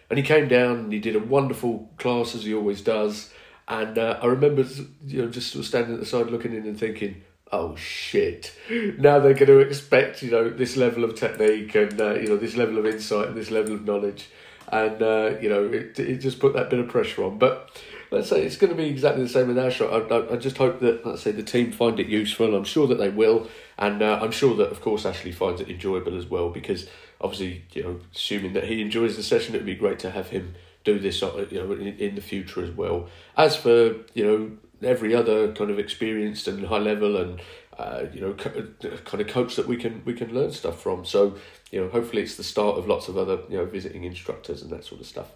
And 0.10 0.18
he 0.20 0.24
came 0.24 0.48
down 0.48 0.80
and 0.80 0.94
he 0.94 1.00
did 1.00 1.16
a 1.16 1.20
wonderful 1.20 1.90
class 1.98 2.36
as 2.36 2.44
he 2.44 2.54
always 2.54 2.82
does. 2.82 3.32
And 3.68 3.98
uh, 3.98 4.20
I 4.22 4.28
remember 4.28 4.66
you 5.06 5.24
know 5.24 5.30
just 5.30 5.62
standing 5.64 5.94
at 5.94 6.00
the 6.00 6.06
side 6.06 6.28
looking 6.28 6.54
in 6.54 6.66
and 6.66 6.78
thinking, 6.78 7.24
oh 7.54 7.76
shit 7.76 8.52
now 8.98 9.20
they're 9.20 9.36
going 9.36 9.46
to 9.46 9.60
expect 9.60 10.24
you 10.24 10.32
know 10.32 10.50
this 10.50 10.76
level 10.76 11.04
of 11.04 11.14
technique 11.14 11.76
and 11.76 12.02
uh, 12.02 12.16
you 12.16 12.28
know 12.28 12.36
this 12.36 12.56
level 12.56 12.80
of 12.80 12.86
insight 12.86 13.28
and 13.28 13.38
this 13.38 13.52
level 13.52 13.76
of 13.76 13.86
knowledge 13.86 14.28
and 14.70 15.02
uh, 15.04 15.36
you 15.40 15.48
know 15.48 15.64
it, 15.66 15.98
it 16.00 16.18
just 16.18 16.40
put 16.40 16.54
that 16.54 16.72
bit 16.72 16.80
of 16.80 16.90
pressure 16.90 17.24
on 17.24 17.38
but 17.38 17.70
let's 18.14 18.30
say 18.30 18.44
it's 18.44 18.58
going 18.58 18.70
to 18.70 18.78
be 18.78 18.88
exactly 18.88 19.24
the 19.24 19.30
same 19.30 19.48
with 19.48 19.58
Asher. 19.58 19.90
I, 19.90 19.98
I, 19.98 20.34
I, 20.34 20.38
just 20.38 20.58
hope 20.58 20.80
that 20.82 21.06
let's 21.06 21.24
say 21.24 21.32
the 21.32 21.42
team 21.42 21.72
find 21.72 22.00
it 22.00 22.08
useful. 22.08 22.56
I'm 22.56 22.64
sure 22.64 22.86
that 22.88 23.00
they 23.00 23.10
will, 23.10 23.48
and 23.78 24.04
uh, 24.04 24.20
I'm 24.22 24.32
sure 24.32 24.56
that 24.58 24.70
of 24.70 24.82
course 24.82 25.06
Ashley 25.06 25.32
finds 25.32 25.62
it 25.62 25.70
enjoyable 25.70 26.16
as 26.16 26.28
well 26.28 26.50
because 26.50 26.88
obviously 27.24 27.64
you 27.74 27.84
know 27.84 28.00
assuming 28.14 28.54
that 28.54 28.66
he 28.66 28.82
enjoys 28.82 29.16
the 29.16 29.24
session, 29.24 29.56
it 29.56 29.60
would 29.60 29.66
be 29.66 29.76
great 29.76 30.00
to 30.00 30.12
have 30.12 30.30
him 30.30 30.54
do 30.84 31.00
this 31.00 31.24
uh, 31.24 31.46
you 31.50 31.60
know 31.60 31.72
in, 31.74 31.98
in 31.98 32.16
the 32.16 32.22
future 32.22 32.64
as 32.64 32.72
well. 32.72 33.08
As 33.38 33.56
for 33.56 33.96
you 34.14 34.26
know 34.26 34.52
every 34.88 35.16
other 35.16 35.54
kind 35.54 35.72
of 35.72 35.80
experienced 35.80 36.48
and 36.48 36.66
high 36.68 36.78
level 36.78 37.18
and 37.18 37.42
uh, 37.78 38.06
you 38.14 38.22
know 38.22 38.34
co- 38.34 38.68
uh, 38.84 38.98
kind 38.98 39.22
of 39.22 39.28
coach 39.28 39.56
that 39.56 39.68
we 39.68 39.78
can 39.78 40.04
we 40.06 40.14
can 40.14 40.34
learn 40.34 40.52
stuff 40.52 40.82
from. 40.82 41.06
So 41.06 41.38
you 41.72 41.82
know 41.82 41.90
hopefully 41.90 42.22
it's 42.22 42.36
the 42.36 42.44
start 42.44 42.78
of 42.78 42.88
lots 42.88 43.08
of 43.08 43.18
other 43.18 43.40
you 43.50 43.58
know 43.58 43.66
visiting 43.66 44.04
instructors 44.04 44.62
and 44.62 44.72
that 44.72 44.84
sort 44.84 45.02
of 45.02 45.08
stuff. 45.08 45.32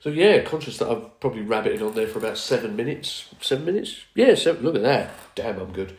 So 0.00 0.10
yeah, 0.10 0.42
conscious 0.42 0.78
that 0.78 0.88
I've 0.88 1.18
probably 1.20 1.42
rabbited 1.42 1.82
on 1.82 1.94
there 1.94 2.06
for 2.06 2.18
about 2.18 2.38
seven 2.38 2.76
minutes. 2.76 3.28
Seven 3.40 3.64
minutes? 3.64 4.04
Yeah, 4.14 4.34
seven, 4.34 4.62
look 4.62 4.76
at 4.76 4.82
that. 4.82 5.10
Damn, 5.34 5.58
I'm 5.58 5.72
good. 5.72 5.96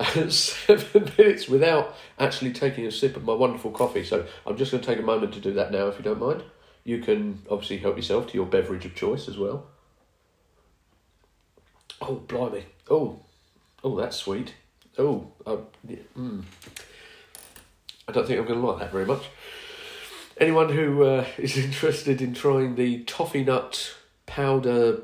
seven 0.28 1.12
minutes 1.18 1.48
without 1.48 1.96
actually 2.18 2.52
taking 2.52 2.86
a 2.86 2.90
sip 2.90 3.16
of 3.16 3.24
my 3.24 3.34
wonderful 3.34 3.70
coffee. 3.70 4.04
So 4.04 4.26
I'm 4.46 4.56
just 4.56 4.70
going 4.70 4.82
to 4.82 4.86
take 4.86 4.98
a 4.98 5.02
moment 5.02 5.34
to 5.34 5.40
do 5.40 5.52
that 5.52 5.72
now, 5.72 5.88
if 5.88 5.98
you 5.98 6.04
don't 6.04 6.20
mind. 6.20 6.42
You 6.84 6.98
can 6.98 7.42
obviously 7.50 7.78
help 7.78 7.96
yourself 7.96 8.28
to 8.28 8.34
your 8.34 8.46
beverage 8.46 8.86
of 8.86 8.94
choice 8.94 9.28
as 9.28 9.36
well. 9.36 9.66
Oh, 12.00 12.14
blimey. 12.14 12.64
Oh, 12.88 13.20
oh, 13.84 13.96
that's 13.96 14.16
sweet. 14.16 14.54
Oh, 14.98 15.30
uh, 15.46 15.58
yeah, 15.86 15.98
mm. 16.16 16.42
I 18.08 18.12
don't 18.12 18.26
think 18.26 18.40
I'm 18.40 18.46
going 18.46 18.60
to 18.60 18.66
like 18.66 18.80
that 18.80 18.92
very 18.92 19.06
much. 19.06 19.24
Anyone 20.38 20.70
who 20.70 21.04
uh, 21.04 21.26
is 21.38 21.58
interested 21.58 22.22
in 22.22 22.32
trying 22.32 22.76
the 22.76 23.04
toffee 23.04 23.44
nut 23.44 23.94
powder 24.24 25.02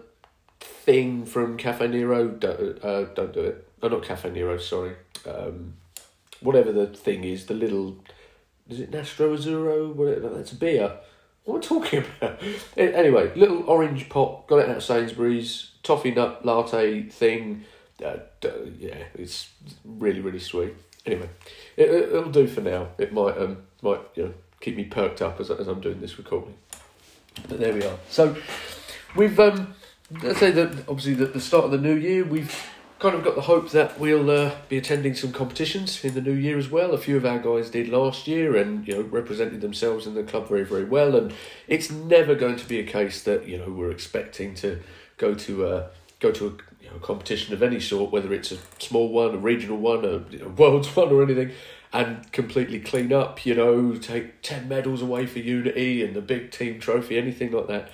thing 0.61 1.27
from 1.27 1.59
Cafe 1.59 1.87
Nero, 1.89 2.29
don't, 2.29 2.83
uh, 2.83 3.05
don't 3.05 3.35
do 3.35 3.41
it. 3.41 3.69
Oh, 3.87 3.89
not 3.89 4.03
Cafe 4.03 4.31
Nero, 4.31 4.59
sorry. 4.59 4.97
Um, 5.25 5.75
whatever 6.41 6.73
the 6.73 6.89
thing 6.89 7.23
is, 7.23 7.47
the 7.47 7.55
little. 7.55 7.99
Is 8.69 8.81
it 8.81 8.91
Nastro 8.91 9.37
Azzurro? 9.37 9.95
Whatever, 9.95 10.31
that's 10.31 10.51
a 10.51 10.57
beer. 10.57 10.93
What 11.45 11.55
am 11.55 11.79
I 11.79 11.81
talking 11.85 12.05
about? 12.21 12.43
anyway, 12.77 13.33
little 13.37 13.63
orange 13.71 14.09
pop, 14.09 14.49
got 14.49 14.57
it 14.57 14.69
out 14.69 14.79
of 14.79 14.83
Sainsbury's, 14.83 15.71
toffee 15.85 16.11
nut 16.11 16.45
latte 16.45 17.03
thing. 17.03 17.65
Uh, 18.05 18.17
yeah, 18.77 19.05
it's 19.15 19.51
really, 19.85 20.19
really 20.19 20.41
sweet. 20.41 20.75
Anyway, 21.07 21.29
it, 21.77 21.89
it'll 21.89 22.33
do 22.33 22.49
for 22.49 22.63
now. 22.63 22.89
It 22.99 23.13
might, 23.13 23.39
um, 23.39 23.59
might 23.83 24.01
you 24.17 24.25
know, 24.25 24.35
keep 24.61 24.77
me 24.77 24.83
perked 24.83 25.23
up 25.23 25.39
as, 25.39 25.49
as 25.49 25.69
I'm 25.69 25.81
doing 25.81 26.01
this 26.01 26.19
recording. 26.19 26.57
But 27.49 27.61
there 27.61 27.73
we 27.73 27.85
are. 27.85 27.99
So, 28.11 28.37
we've, 29.15 29.39
um, 29.39 29.77
let's 30.25 30.41
say 30.41 30.51
that 30.51 30.89
obviously 30.89 31.25
at 31.25 31.33
the 31.33 31.41
start 31.41 31.67
of 31.67 31.71
the 31.71 31.79
new 31.79 31.95
year, 31.95 32.25
we've 32.25 32.53
kind 32.99 33.15
of 33.15 33.23
got 33.23 33.35
the 33.35 33.43
hope 33.43 33.71
that 33.71 34.01
we'll 34.01 34.31
uh, 34.31 34.53
be 34.69 34.79
attending 34.79 35.15
some 35.15 35.33
competitions 35.33 36.03
in 36.05 36.15
the 36.15 36.21
new 36.21 36.33
year 36.33 36.57
as 36.57 36.71
well. 36.71 36.93
A 36.93 36.99
few 36.99 37.17
of 37.17 37.27
our 37.27 37.39
guys 37.39 37.71
did 37.71 37.89
last 37.89 38.27
year, 38.27 38.57
and 38.57 38.87
you 38.89 38.95
know 38.95 39.03
represented 39.03 39.61
themselves 39.61 40.07
in 40.07 40.15
the 40.15 40.23
club 40.23 40.49
very 40.49 40.65
very 40.65 40.85
well. 40.85 41.15
And 41.15 41.35
it's 41.69 41.91
never 41.91 42.35
going 42.35 42.57
to 42.57 42.67
be 42.67 42.79
a 42.79 42.85
case 42.85 43.23
that 43.25 43.47
you 43.47 43.59
know 43.59 43.71
we're 43.71 43.91
expecting 43.91 44.55
to 44.57 44.81
go 45.19 45.35
to 45.35 45.67
a 45.67 45.91
go 46.21 46.33
to 46.33 46.47
a 46.47 46.51
you 46.85 46.91
know, 46.91 46.99
competition 46.99 47.53
of 47.53 47.63
any 47.63 47.81
sort, 47.81 48.11
whether 48.11 48.33
it's 48.33 48.53
a 48.53 48.59
small 48.79 49.09
one, 49.11 49.35
a 49.35 49.39
regional 49.39 49.77
one, 49.77 50.05
a 50.05 50.49
world's 50.57 50.95
one, 50.95 51.11
or 51.11 51.23
anything. 51.23 51.53
And 51.93 52.31
completely 52.33 52.81
clean 52.81 53.13
up, 53.13 53.47
you 53.47 53.55
know, 53.55 53.95
take 53.95 54.43
10 54.43 54.69
medals 54.69 55.01
away 55.01 55.25
for 55.25 55.39
Unity 55.39 56.05
and 56.05 56.15
the 56.15 56.21
big 56.21 56.51
team 56.51 56.79
trophy, 56.79 57.17
anything 57.17 57.53
like 57.53 57.69
that 57.69 57.91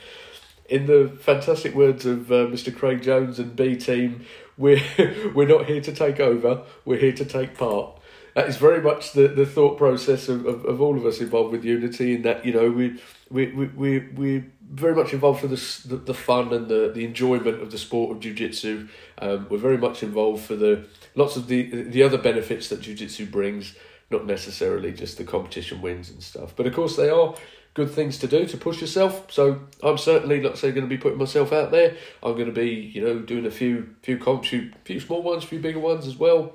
in 0.72 0.86
the 0.86 1.06
fantastic 1.20 1.74
words 1.74 2.06
of 2.06 2.32
uh, 2.32 2.46
Mr. 2.46 2.74
Craig 2.74 3.02
Jones 3.02 3.38
and 3.38 3.54
B 3.54 3.76
Team, 3.76 4.24
we're 4.56 4.82
we're 5.34 5.48
not 5.48 5.66
here 5.66 5.80
to 5.80 5.92
take 5.92 6.20
over. 6.20 6.62
We're 6.84 6.98
here 6.98 7.12
to 7.12 7.24
take 7.24 7.56
part. 7.56 7.98
That 8.34 8.48
is 8.48 8.56
very 8.56 8.80
much 8.80 9.12
the, 9.12 9.28
the 9.28 9.44
thought 9.44 9.76
process 9.76 10.28
of, 10.28 10.46
of, 10.46 10.64
of 10.64 10.80
all 10.80 10.96
of 10.96 11.04
us 11.04 11.20
involved 11.20 11.52
with 11.52 11.64
Unity. 11.64 12.14
In 12.14 12.22
that 12.22 12.44
you 12.44 12.52
know 12.52 12.70
we 12.70 13.00
we 13.30 13.46
we 13.52 13.66
we 13.66 13.98
we 13.98 14.44
very 14.70 14.94
much 14.94 15.12
involved 15.12 15.40
for 15.40 15.48
the, 15.48 15.88
the 15.88 15.96
the 15.96 16.14
fun 16.14 16.52
and 16.52 16.68
the 16.68 16.90
the 16.94 17.04
enjoyment 17.04 17.60
of 17.60 17.70
the 17.70 17.78
sport 17.78 18.10
of 18.10 18.20
jiu-jitsu. 18.20 18.88
Um, 19.18 19.46
we're 19.50 19.58
very 19.58 19.78
much 19.78 20.02
involved 20.02 20.44
for 20.44 20.56
the 20.56 20.86
lots 21.14 21.36
of 21.36 21.46
the 21.48 21.82
the 21.82 22.02
other 22.02 22.18
benefits 22.18 22.68
that 22.68 22.80
jiu-jitsu 22.80 23.26
brings, 23.26 23.74
not 24.10 24.26
necessarily 24.26 24.92
just 24.92 25.18
the 25.18 25.24
competition 25.24 25.82
wins 25.82 26.10
and 26.10 26.22
stuff. 26.22 26.54
But 26.56 26.66
of 26.66 26.74
course 26.74 26.96
they 26.96 27.10
are 27.10 27.34
good 27.74 27.90
things 27.90 28.18
to 28.18 28.26
do 28.26 28.46
to 28.46 28.56
push 28.56 28.80
yourself. 28.80 29.32
So 29.32 29.60
I'm 29.82 29.98
certainly, 29.98 30.40
not 30.40 30.58
say, 30.58 30.70
going 30.70 30.86
to 30.86 30.88
be 30.88 30.98
putting 30.98 31.18
myself 31.18 31.52
out 31.52 31.70
there. 31.70 31.96
I'm 32.22 32.34
going 32.34 32.46
to 32.46 32.52
be, 32.52 32.70
you 32.70 33.02
know, 33.02 33.18
doing 33.20 33.46
a 33.46 33.50
few 33.50 33.94
few 34.02 34.18
comps, 34.18 34.48
few 34.48 34.72
few 34.84 35.00
small 35.00 35.22
ones, 35.22 35.44
few 35.44 35.58
bigger 35.58 35.80
ones 35.80 36.06
as 36.06 36.16
well. 36.16 36.52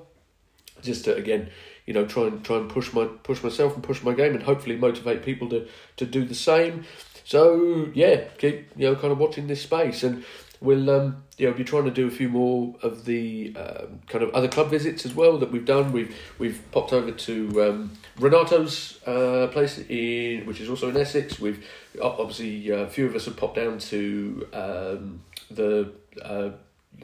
Just 0.82 1.06
to 1.06 1.16
again, 1.16 1.50
you 1.86 1.94
know, 1.94 2.06
try 2.06 2.24
and 2.24 2.44
try 2.44 2.58
and 2.58 2.70
push 2.70 2.94
my 2.94 3.06
push 3.24 3.44
myself 3.44 3.74
and 3.74 3.84
push 3.84 4.04
my 4.04 4.14
game, 4.14 4.34
and 4.34 4.44
hopefully 4.44 4.76
motivate 4.76 5.24
people 5.24 5.50
to 5.50 5.68
to 5.98 6.06
do 6.06 6.26
the 6.26 6.36
same. 6.36 6.86
So 7.24 7.90
yeah, 7.94 8.26
keep 8.38 8.70
you 8.76 8.90
know 8.90 8.96
kind 8.96 9.12
of 9.12 9.18
watching 9.18 9.48
this 9.48 9.62
space 9.62 10.04
and 10.04 10.24
we'll 10.62 10.90
um, 10.90 11.24
you 11.38 11.48
know 11.48 11.54
be 11.54 11.64
trying 11.64 11.86
to 11.86 11.92
do 11.92 12.08
a 12.08 12.12
few 12.12 12.30
more 12.30 12.76
of 12.82 13.06
the 13.06 13.56
um, 13.56 14.00
kind 14.08 14.24
of 14.24 14.32
other 14.32 14.48
club 14.48 14.70
visits 14.70 15.06
as 15.06 15.14
well 15.14 15.38
that 15.38 15.52
we've 15.52 15.66
done. 15.66 15.92
We've 15.92 16.16
we've 16.38 16.62
popped 16.72 16.94
over 16.94 17.12
to 17.12 17.64
um, 17.64 17.92
Renato's 18.20 19.00
uh, 19.06 19.48
place 19.52 19.80
in 19.90 20.46
which 20.46 20.60
is 20.60 20.70
also 20.70 20.90
in 20.90 20.98
Essex. 20.98 21.40
We've 21.40 21.66
obviously 22.02 22.72
uh, 22.72 22.78
a 22.78 22.88
few 22.88 23.06
of 23.06 23.16
us 23.16 23.26
have 23.26 23.38
popped 23.38 23.56
down 23.56 23.80
to 23.80 24.48
um, 24.54 25.22
the 25.50 25.92
uh, 26.22 26.50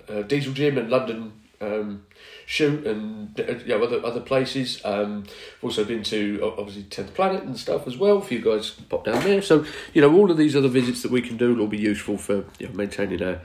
uh, 0.09 0.21
Diesel 0.23 0.53
Gym 0.53 0.77
in 0.77 0.89
London. 0.89 1.33
Um, 1.61 2.05
shoot 2.45 2.85
and 2.85 3.39
uh, 3.39 3.55
you 3.59 3.77
know, 3.77 3.83
other 3.83 4.05
other 4.05 4.19
places. 4.19 4.81
Um, 4.83 5.25
also 5.61 5.83
been 5.83 6.03
to 6.03 6.53
obviously 6.57 6.83
Tenth 6.83 7.13
Planet 7.13 7.43
and 7.43 7.57
stuff 7.57 7.87
as 7.87 7.97
well. 7.97 8.19
If 8.19 8.31
you 8.31 8.41
guys 8.41 8.71
pop 8.71 9.05
down 9.05 9.23
there. 9.23 9.41
So 9.41 9.65
you 9.93 10.01
know 10.01 10.13
all 10.13 10.31
of 10.31 10.37
these 10.37 10.55
other 10.55 10.67
visits 10.67 11.01
that 11.03 11.11
we 11.11 11.21
can 11.21 11.37
do 11.37 11.55
will 11.55 11.67
be 11.67 11.77
useful 11.79 12.17
for 12.17 12.45
you 12.59 12.67
know, 12.67 12.73
maintaining 12.73 13.23
our 13.23 13.41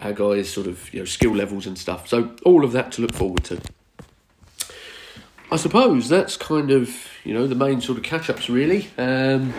our 0.00 0.12
guys' 0.12 0.50
sort 0.50 0.66
of 0.66 0.92
you 0.92 1.00
know 1.00 1.06
skill 1.06 1.34
levels 1.34 1.66
and 1.66 1.78
stuff. 1.78 2.08
So 2.08 2.34
all 2.44 2.64
of 2.64 2.72
that 2.72 2.92
to 2.92 3.02
look 3.02 3.14
forward 3.14 3.44
to. 3.44 3.60
I 5.50 5.56
suppose 5.56 6.08
that's 6.08 6.36
kind 6.36 6.70
of 6.70 7.08
you 7.24 7.34
know 7.34 7.46
the 7.46 7.54
main 7.54 7.80
sort 7.80 7.98
of 7.98 8.04
catch 8.04 8.28
ups 8.28 8.48
really. 8.48 8.88
Um, 8.98 9.52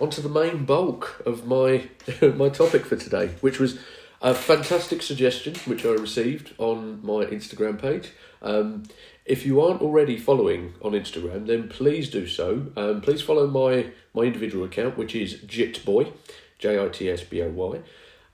onto 0.00 0.20
the 0.20 0.28
main 0.28 0.64
bulk 0.64 1.22
of 1.24 1.46
my 1.46 1.88
my 2.22 2.48
topic 2.48 2.84
for 2.86 2.96
today, 2.96 3.34
which 3.40 3.58
was 3.58 3.78
a 4.24 4.34
fantastic 4.34 5.02
suggestion 5.02 5.54
which 5.66 5.84
I 5.84 5.90
received 5.90 6.54
on 6.56 7.04
my 7.04 7.26
Instagram 7.26 7.78
page. 7.78 8.10
Um, 8.40 8.84
if 9.26 9.44
you 9.44 9.60
aren't 9.60 9.82
already 9.82 10.16
following 10.16 10.72
on 10.80 10.92
Instagram, 10.92 11.46
then 11.46 11.68
please 11.68 12.08
do 12.08 12.26
so. 12.26 12.68
Um, 12.74 13.02
please 13.02 13.20
follow 13.20 13.46
my 13.46 13.92
my 14.14 14.22
individual 14.22 14.64
account, 14.64 14.96
which 14.96 15.14
is 15.14 15.34
Jitsboy, 15.42 16.10
J 16.58 16.82
I 16.82 16.88
T 16.88 17.10
S 17.10 17.22
B 17.22 17.42
O 17.42 17.50
Y. 17.50 17.80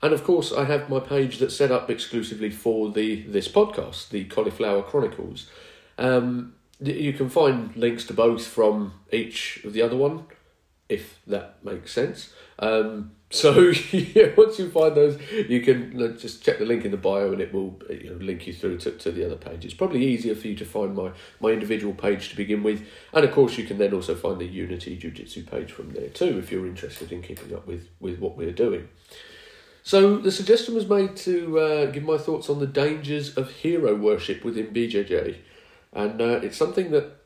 And 0.01 0.13
of 0.13 0.23
course, 0.23 0.53
I 0.53 0.63
have 0.63 0.89
my 0.89 1.01
page 1.01 1.39
that's 1.39 1.57
set 1.57 1.71
up 1.71 1.89
exclusively 1.89 2.51
for 2.51 2.89
the 2.89 3.23
this 3.23 3.49
podcast, 3.49 4.09
the 4.09 4.23
Cauliflower 4.25 4.83
Chronicles. 4.83 5.49
Um, 5.97 6.55
you 6.79 7.11
can 7.11 7.29
find 7.29 7.75
links 7.75 8.05
to 8.05 8.13
both 8.13 8.47
from 8.47 8.93
each 9.11 9.61
of 9.65 9.73
the 9.73 9.81
other 9.81 9.97
one, 9.97 10.23
if 10.87 11.19
that 11.27 11.63
makes 11.63 11.91
sense. 11.91 12.33
Um, 12.59 13.11
so 13.31 13.59
yeah, 13.91 14.31
once 14.35 14.59
you 14.59 14.69
find 14.69 14.93
those, 14.93 15.17
you 15.31 15.61
can 15.61 16.17
just 16.19 16.43
check 16.43 16.59
the 16.59 16.65
link 16.65 16.83
in 16.83 16.91
the 16.91 16.97
bio, 16.97 17.31
and 17.31 17.41
it 17.41 17.53
will 17.53 17.81
you 17.89 18.11
know, 18.11 18.17
link 18.17 18.45
you 18.45 18.53
through 18.53 18.77
to, 18.79 18.91
to 18.91 19.11
the 19.11 19.25
other 19.25 19.37
page. 19.37 19.63
It's 19.63 19.73
probably 19.73 20.05
easier 20.05 20.35
for 20.35 20.47
you 20.47 20.55
to 20.55 20.65
find 20.65 20.93
my 20.93 21.11
my 21.39 21.49
individual 21.49 21.93
page 21.93 22.29
to 22.29 22.35
begin 22.35 22.61
with, 22.61 22.85
and 23.13 23.23
of 23.23 23.31
course 23.31 23.57
you 23.57 23.63
can 23.63 23.77
then 23.77 23.93
also 23.93 24.15
find 24.15 24.39
the 24.39 24.45
Unity 24.45 24.97
Jiu 24.97 25.11
Jitsu 25.11 25.43
page 25.43 25.71
from 25.71 25.91
there 25.91 26.09
too 26.09 26.37
if 26.37 26.51
you're 26.51 26.67
interested 26.67 27.11
in 27.11 27.21
keeping 27.21 27.55
up 27.55 27.65
with 27.65 27.87
with 27.99 28.19
what 28.19 28.35
we're 28.35 28.51
doing. 28.51 28.89
So 29.83 30.17
the 30.17 30.31
suggestion 30.31 30.75
was 30.75 30.87
made 30.87 31.15
to 31.17 31.59
uh, 31.59 31.85
give 31.87 32.03
my 32.03 32.17
thoughts 32.17 32.49
on 32.49 32.59
the 32.59 32.67
dangers 32.67 33.35
of 33.35 33.49
hero 33.49 33.95
worship 33.95 34.43
within 34.43 34.67
BJJ, 34.67 35.37
and 35.93 36.21
uh, 36.21 36.39
it's 36.43 36.57
something 36.57 36.91
that 36.91 37.21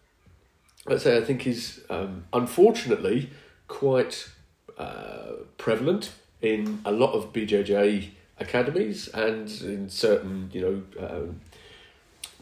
let's 0.88 1.04
say 1.04 1.18
I 1.18 1.22
think 1.22 1.48
is 1.48 1.82
um, 1.90 2.26
unfortunately 2.32 3.32
quite 3.68 4.30
uh, 4.78 5.34
prevalent 5.58 6.12
in 6.42 6.82
a 6.86 6.92
lot 6.92 7.14
of 7.14 7.34
BJJ 7.34 8.10
academies 8.40 9.08
and 9.10 9.50
in 9.62 9.90
certain, 9.90 10.50
you 10.54 10.62
know, 10.62 11.08
um, 11.08 11.42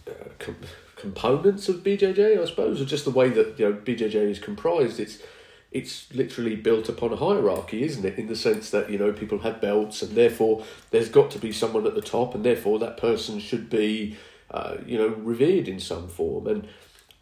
uh, 0.07 0.29
com- 0.39 0.57
components 0.95 1.69
of 1.69 1.77
BJJ, 1.77 2.41
I 2.41 2.45
suppose, 2.45 2.81
or 2.81 2.85
just 2.85 3.05
the 3.05 3.11
way 3.11 3.29
that 3.29 3.59
you 3.59 3.69
know 3.69 3.73
BJJ 3.73 4.15
is 4.15 4.39
comprised. 4.39 4.99
It's 4.99 5.19
it's 5.71 6.13
literally 6.13 6.55
built 6.55 6.87
upon 6.87 7.11
a 7.11 7.15
hierarchy, 7.15 7.83
isn't 7.83 8.05
it? 8.05 8.19
In 8.19 8.27
the 8.27 8.35
sense 8.35 8.69
that 8.69 8.89
you 8.89 8.97
know 8.97 9.11
people 9.11 9.39
have 9.39 9.61
belts, 9.61 10.01
and 10.01 10.15
therefore 10.15 10.63
there's 10.91 11.09
got 11.09 11.31
to 11.31 11.39
be 11.39 11.51
someone 11.51 11.87
at 11.87 11.95
the 11.95 12.01
top, 12.01 12.35
and 12.35 12.43
therefore 12.43 12.79
that 12.79 12.97
person 12.97 13.39
should 13.39 13.69
be, 13.69 14.17
uh, 14.51 14.77
you 14.85 14.97
know, 14.97 15.09
revered 15.09 15.67
in 15.67 15.79
some 15.79 16.07
form. 16.07 16.47
And 16.47 16.67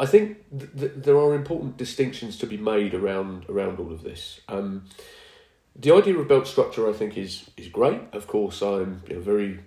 I 0.01 0.08
think 0.08 0.39
th- 0.50 0.72
th- 0.75 0.91
there 0.96 1.15
are 1.15 1.36
important 1.36 1.77
distinctions 1.77 2.36
to 2.39 2.48
be 2.48 2.58
made 2.58 2.96
around 2.96 3.46
around 3.48 3.79
all 3.79 3.91
of 3.91 4.01
this. 4.01 4.41
Um, 4.50 4.86
the 5.75 5.93
idea 5.93 6.17
of 6.17 6.27
belt 6.27 6.48
structure, 6.48 6.89
I 6.89 6.93
think, 6.93 7.15
is 7.17 7.51
is 7.55 7.67
great. 7.67 8.01
Of 8.12 8.25
course, 8.25 8.63
I'm 8.63 9.03
you 9.08 9.15
know, 9.15 9.22
very 9.22 9.60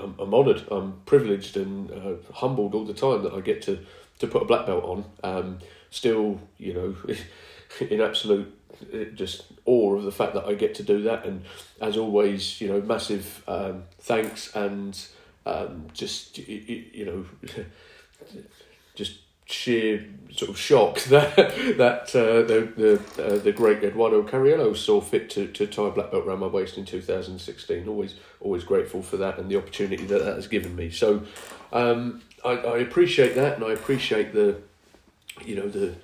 I'm, 0.00 0.16
I'm 0.18 0.34
honoured, 0.34 0.64
I'm 0.72 1.00
privileged, 1.06 1.56
and 1.56 1.92
uh, 1.92 2.14
humbled 2.34 2.74
all 2.74 2.84
the 2.84 2.92
time 2.92 3.22
that 3.22 3.32
I 3.32 3.40
get 3.40 3.62
to 3.62 3.78
to 4.18 4.26
put 4.26 4.42
a 4.42 4.46
black 4.46 4.66
belt 4.66 4.82
on. 4.82 5.04
Um, 5.22 5.58
still, 5.90 6.40
you 6.58 6.74
know, 6.74 7.14
in 7.88 8.00
absolute 8.00 8.52
uh, 8.92 9.04
just 9.14 9.44
awe 9.64 9.94
of 9.94 10.02
the 10.02 10.10
fact 10.10 10.34
that 10.34 10.44
I 10.44 10.54
get 10.54 10.74
to 10.76 10.82
do 10.82 11.02
that, 11.02 11.24
and 11.24 11.44
as 11.80 11.96
always, 11.96 12.60
you 12.60 12.66
know, 12.66 12.80
massive 12.80 13.44
um, 13.46 13.84
thanks 14.00 14.52
and 14.56 15.00
um, 15.46 15.86
just 15.92 16.36
you, 16.36 16.84
you 16.92 17.04
know, 17.06 17.24
just 18.96 19.20
sheer 19.50 20.04
sort 20.30 20.50
of 20.50 20.58
shock 20.58 21.00
that 21.04 21.36
that 21.36 22.14
uh, 22.14 22.42
the 22.42 22.72
the 22.76 23.24
uh, 23.24 23.38
the 23.38 23.52
great 23.52 23.82
Eduardo 23.82 24.22
Cariello 24.22 24.76
saw 24.76 25.00
fit 25.00 25.30
to, 25.30 25.46
to 25.48 25.66
tie 25.66 25.88
a 25.88 25.90
black 25.90 26.10
belt 26.10 26.26
around 26.26 26.40
my 26.40 26.46
waist 26.46 26.76
in 26.76 26.84
two 26.84 27.00
thousand 27.00 27.38
sixteen. 27.40 27.88
Always 27.88 28.14
always 28.40 28.64
grateful 28.64 29.02
for 29.02 29.16
that 29.16 29.38
and 29.38 29.50
the 29.50 29.56
opportunity 29.56 30.04
that 30.04 30.24
that 30.24 30.36
has 30.36 30.48
given 30.48 30.76
me. 30.76 30.90
So 30.90 31.24
um, 31.72 32.22
I 32.44 32.50
I 32.50 32.78
appreciate 32.78 33.34
that 33.34 33.56
and 33.56 33.64
I 33.64 33.72
appreciate 33.72 34.32
the 34.34 34.60
you 35.44 35.56
know 35.56 35.68
the 35.68 35.94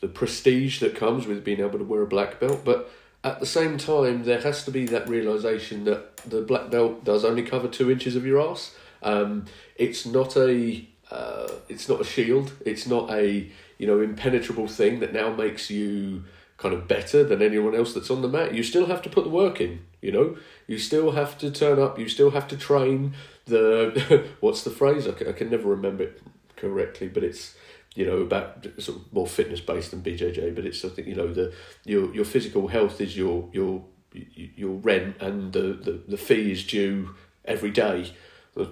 the 0.00 0.08
prestige 0.08 0.80
that 0.80 0.96
comes 0.96 1.26
with 1.26 1.44
being 1.44 1.60
able 1.60 1.78
to 1.78 1.84
wear 1.84 2.02
a 2.02 2.06
black 2.06 2.40
belt, 2.40 2.62
but 2.64 2.90
at 3.24 3.38
the 3.38 3.46
same 3.46 3.78
time, 3.78 4.24
there 4.24 4.40
has 4.40 4.64
to 4.64 4.72
be 4.72 4.84
that 4.86 5.08
realization 5.08 5.84
that 5.84 6.16
the 6.18 6.40
black 6.40 6.70
belt 6.70 7.04
does 7.04 7.24
only 7.24 7.44
cover 7.44 7.68
two 7.68 7.88
inches 7.88 8.16
of 8.16 8.26
your 8.26 8.40
ass. 8.40 8.74
Um, 9.00 9.44
it's 9.76 10.04
not 10.04 10.36
a 10.36 10.84
uh, 11.12 11.48
it's 11.68 11.88
not 11.88 12.00
a 12.00 12.04
shield. 12.04 12.52
It's 12.64 12.86
not 12.86 13.10
a 13.10 13.50
you 13.78 13.86
know 13.86 14.00
impenetrable 14.00 14.66
thing 14.66 15.00
that 15.00 15.12
now 15.12 15.32
makes 15.32 15.70
you 15.70 16.24
kind 16.56 16.74
of 16.74 16.88
better 16.88 17.22
than 17.22 17.42
anyone 17.42 17.74
else 17.74 17.92
that's 17.92 18.10
on 18.10 18.22
the 18.22 18.28
mat. 18.28 18.54
You 18.54 18.62
still 18.62 18.86
have 18.86 19.02
to 19.02 19.10
put 19.10 19.24
the 19.24 19.30
work 19.30 19.60
in. 19.60 19.80
You 20.00 20.12
know, 20.12 20.36
you 20.66 20.78
still 20.78 21.12
have 21.12 21.36
to 21.38 21.50
turn 21.50 21.78
up. 21.78 21.98
You 21.98 22.08
still 22.08 22.30
have 22.30 22.48
to 22.48 22.56
train. 22.56 23.14
The 23.44 24.26
what's 24.40 24.64
the 24.64 24.70
phrase? 24.70 25.06
I 25.06 25.12
can, 25.12 25.28
I 25.28 25.32
can 25.32 25.50
never 25.50 25.68
remember 25.68 26.04
it 26.04 26.22
correctly, 26.56 27.08
but 27.08 27.22
it's 27.22 27.56
you 27.94 28.06
know 28.06 28.18
about 28.18 28.66
sort 28.78 28.98
of 28.98 29.12
more 29.12 29.26
fitness 29.26 29.60
based 29.60 29.90
than 29.90 30.02
BJJ. 30.02 30.54
But 30.54 30.64
it's 30.64 30.80
something 30.80 31.06
you 31.06 31.14
know 31.14 31.30
the 31.30 31.52
your 31.84 32.14
your 32.14 32.24
physical 32.24 32.68
health 32.68 33.02
is 33.02 33.18
your 33.18 33.50
your 33.52 33.84
your 34.14 34.72
rent 34.72 35.16
and 35.20 35.52
the, 35.52 35.72
the, 35.72 36.02
the 36.06 36.18
fee 36.18 36.52
is 36.52 36.66
due 36.66 37.14
every 37.46 37.70
day 37.70 38.12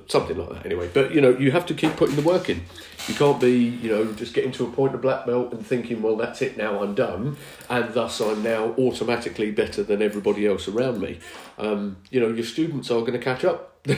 something 0.09 0.37
like 0.37 0.51
that 0.51 0.67
anyway. 0.67 0.91
But 0.93 1.15
you 1.15 1.21
know 1.21 1.31
you 1.31 1.53
have 1.53 1.65
to 1.67 1.75
keep 1.75 1.97
putting 1.97 2.17
the 2.17 2.23
work 2.23 2.51
in. 2.51 2.63
You 3.09 3.15
can't 3.15 3.41
be 3.41 3.53
you 3.53 3.89
know 3.89 4.13
just 4.13 4.35
getting 4.35 4.53
to 4.53 4.65
a 4.65 4.71
point 4.71 4.95
of 4.95 5.01
black 5.01 5.25
belt 5.25 5.53
and 5.53 5.67
thinking 5.67 6.03
well 6.03 6.17
that's 6.17 6.43
it 6.43 6.57
now 6.57 6.83
i'm 6.83 6.95
done 6.95 7.39
and 7.71 7.95
thus 7.95 8.21
i'm 8.21 8.43
now 8.43 8.75
automatically 8.77 9.51
better 9.51 9.83
than 9.83 10.03
everybody 10.03 10.47
else 10.47 10.69
around 10.69 11.01
me. 11.01 11.19
Um, 11.59 11.97
you 12.11 12.21
know 12.21 12.29
your 12.29 12.45
students 12.45 12.91
are 12.91 13.01
going 13.01 13.13
to 13.13 13.19
catch 13.19 13.45
up. 13.45 13.69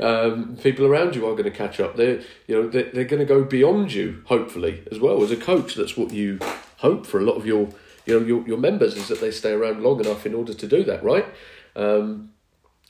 Um, 0.00 0.56
people 0.62 0.84
around 0.84 1.14
you 1.14 1.26
are 1.26 1.32
going 1.32 1.44
to 1.44 1.50
catch 1.50 1.80
up. 1.80 1.96
They're 1.96 2.20
you 2.46 2.54
know 2.54 2.68
they're, 2.68 2.90
they're 2.92 3.04
going 3.04 3.20
to 3.20 3.26
go 3.26 3.44
beyond 3.44 3.92
you 3.92 4.22
hopefully 4.26 4.82
as 4.90 5.00
well. 5.00 5.22
As 5.22 5.30
a 5.30 5.36
coach 5.36 5.74
that's 5.74 5.96
what 5.96 6.12
you 6.12 6.38
hope 6.78 7.06
for. 7.06 7.18
A 7.18 7.24
lot 7.24 7.36
of 7.36 7.46
your 7.46 7.68
you 8.04 8.18
know 8.18 8.26
your, 8.26 8.46
your 8.46 8.58
members 8.58 8.96
is 8.96 9.08
that 9.08 9.20
they 9.20 9.30
stay 9.30 9.52
around 9.52 9.82
long 9.82 10.00
enough 10.00 10.26
in 10.26 10.34
order 10.34 10.52
to 10.52 10.66
do 10.66 10.84
that 10.84 11.02
right? 11.02 11.26
Um, 11.74 12.32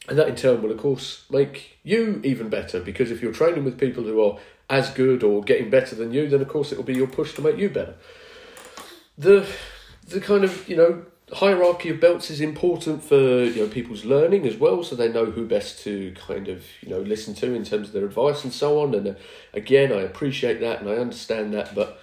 and 0.09 0.19
that 0.19 0.29
in 0.29 0.37
turn 0.37 0.63
will, 0.63 0.73
of 0.73 0.79
course, 0.79 1.25
make 1.31 1.79
you 1.85 2.21
even 2.25 2.49
better 2.49 2.81
because 2.81 3.11
if 3.11 3.23
you're 3.23 3.33
training 3.33 3.65
with 3.65 3.79
people 3.79 4.05
who 4.05 4.23
are 4.23 4.39
as 4.69 4.91
good 4.91 5.23
or 5.23 5.43
getting 5.43 5.71
better 5.71 5.95
than 5.95 6.13
you, 6.13 6.29
then 6.29 6.41
of 6.41 6.49
course 6.49 6.73
it 6.73 6.77
will 6.77 6.85
be 6.85 6.95
your 6.95 7.07
push 7.07 7.35
to 7.35 7.43
make 7.43 7.59
you 7.59 7.69
better. 7.69 7.95
The 9.17 9.47
the 10.09 10.21
kind 10.21 10.45
of 10.45 10.69
you 10.69 10.77
know 10.77 11.05
hierarchy 11.35 11.89
of 11.89 12.01
belts 12.01 12.31
is 12.31 12.41
important 12.41 13.03
for 13.03 13.45
you 13.45 13.63
know 13.63 13.69
people's 13.69 14.05
learning 14.05 14.47
as 14.47 14.57
well, 14.57 14.83
so 14.83 14.97
they 14.97 15.13
know 15.13 15.27
who 15.27 15.47
best 15.47 15.83
to 15.85 16.15
kind 16.27 16.49
of 16.49 16.65
you 16.81 16.89
know 16.89 17.01
listen 17.01 17.35
to 17.35 17.55
in 17.55 17.65
terms 17.65 17.89
of 17.89 17.95
their 17.95 18.05
advice 18.05 18.45
and 18.45 18.53
so 18.53 18.81
on. 18.81 18.95
And 18.95 19.09
uh, 19.09 19.15
again, 19.53 19.93
I 19.93 20.01
appreciate 20.01 20.61
that 20.61 20.81
and 20.81 20.91
I 20.91 20.95
understand 20.95 21.55
that, 21.55 21.75
but 21.75 22.01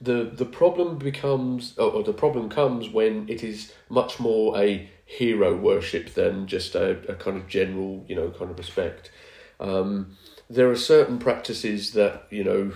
the 0.00 0.24
the 0.24 0.44
problem 0.44 0.98
becomes 0.98 1.76
or, 1.78 1.90
or 1.90 2.02
the 2.02 2.12
problem 2.12 2.48
comes 2.48 2.88
when 2.88 3.28
it 3.28 3.42
is 3.42 3.72
much 3.88 4.20
more 4.20 4.56
a 4.58 4.88
hero 5.08 5.56
worship 5.56 6.12
than 6.12 6.46
just 6.46 6.74
a, 6.74 6.90
a 7.10 7.14
kind 7.14 7.38
of 7.38 7.48
general, 7.48 8.04
you 8.06 8.14
know, 8.14 8.30
kind 8.30 8.50
of 8.50 8.58
respect. 8.58 9.10
Um, 9.58 10.18
there 10.50 10.70
are 10.70 10.76
certain 10.76 11.18
practices 11.18 11.92
that, 11.92 12.26
you 12.30 12.44
know, 12.44 12.72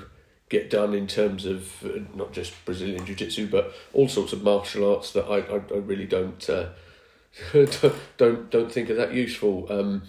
get 0.49 0.71
done 0.71 0.95
in 0.95 1.07
terms 1.07 1.45
of 1.45 1.85
uh, 1.85 2.00
not 2.14 2.33
just 2.33 2.52
Brazilian 2.64 3.05
Jiu 3.05 3.14
Jitsu, 3.14 3.49
but 3.49 3.75
all 3.93 4.09
sorts 4.09 4.33
of 4.33 4.43
martial 4.43 4.95
arts 4.95 5.12
that 5.12 5.26
I, 5.26 5.41
I, 5.41 5.61
I 5.75 5.79
really 5.79 6.07
don't, 6.07 6.49
uh, 6.49 6.71
don't 8.17 8.50
don't 8.50 8.73
think 8.73 8.88
are 8.88 8.95
that 8.95 9.12
useful. 9.12 9.67
Um, 9.71 10.02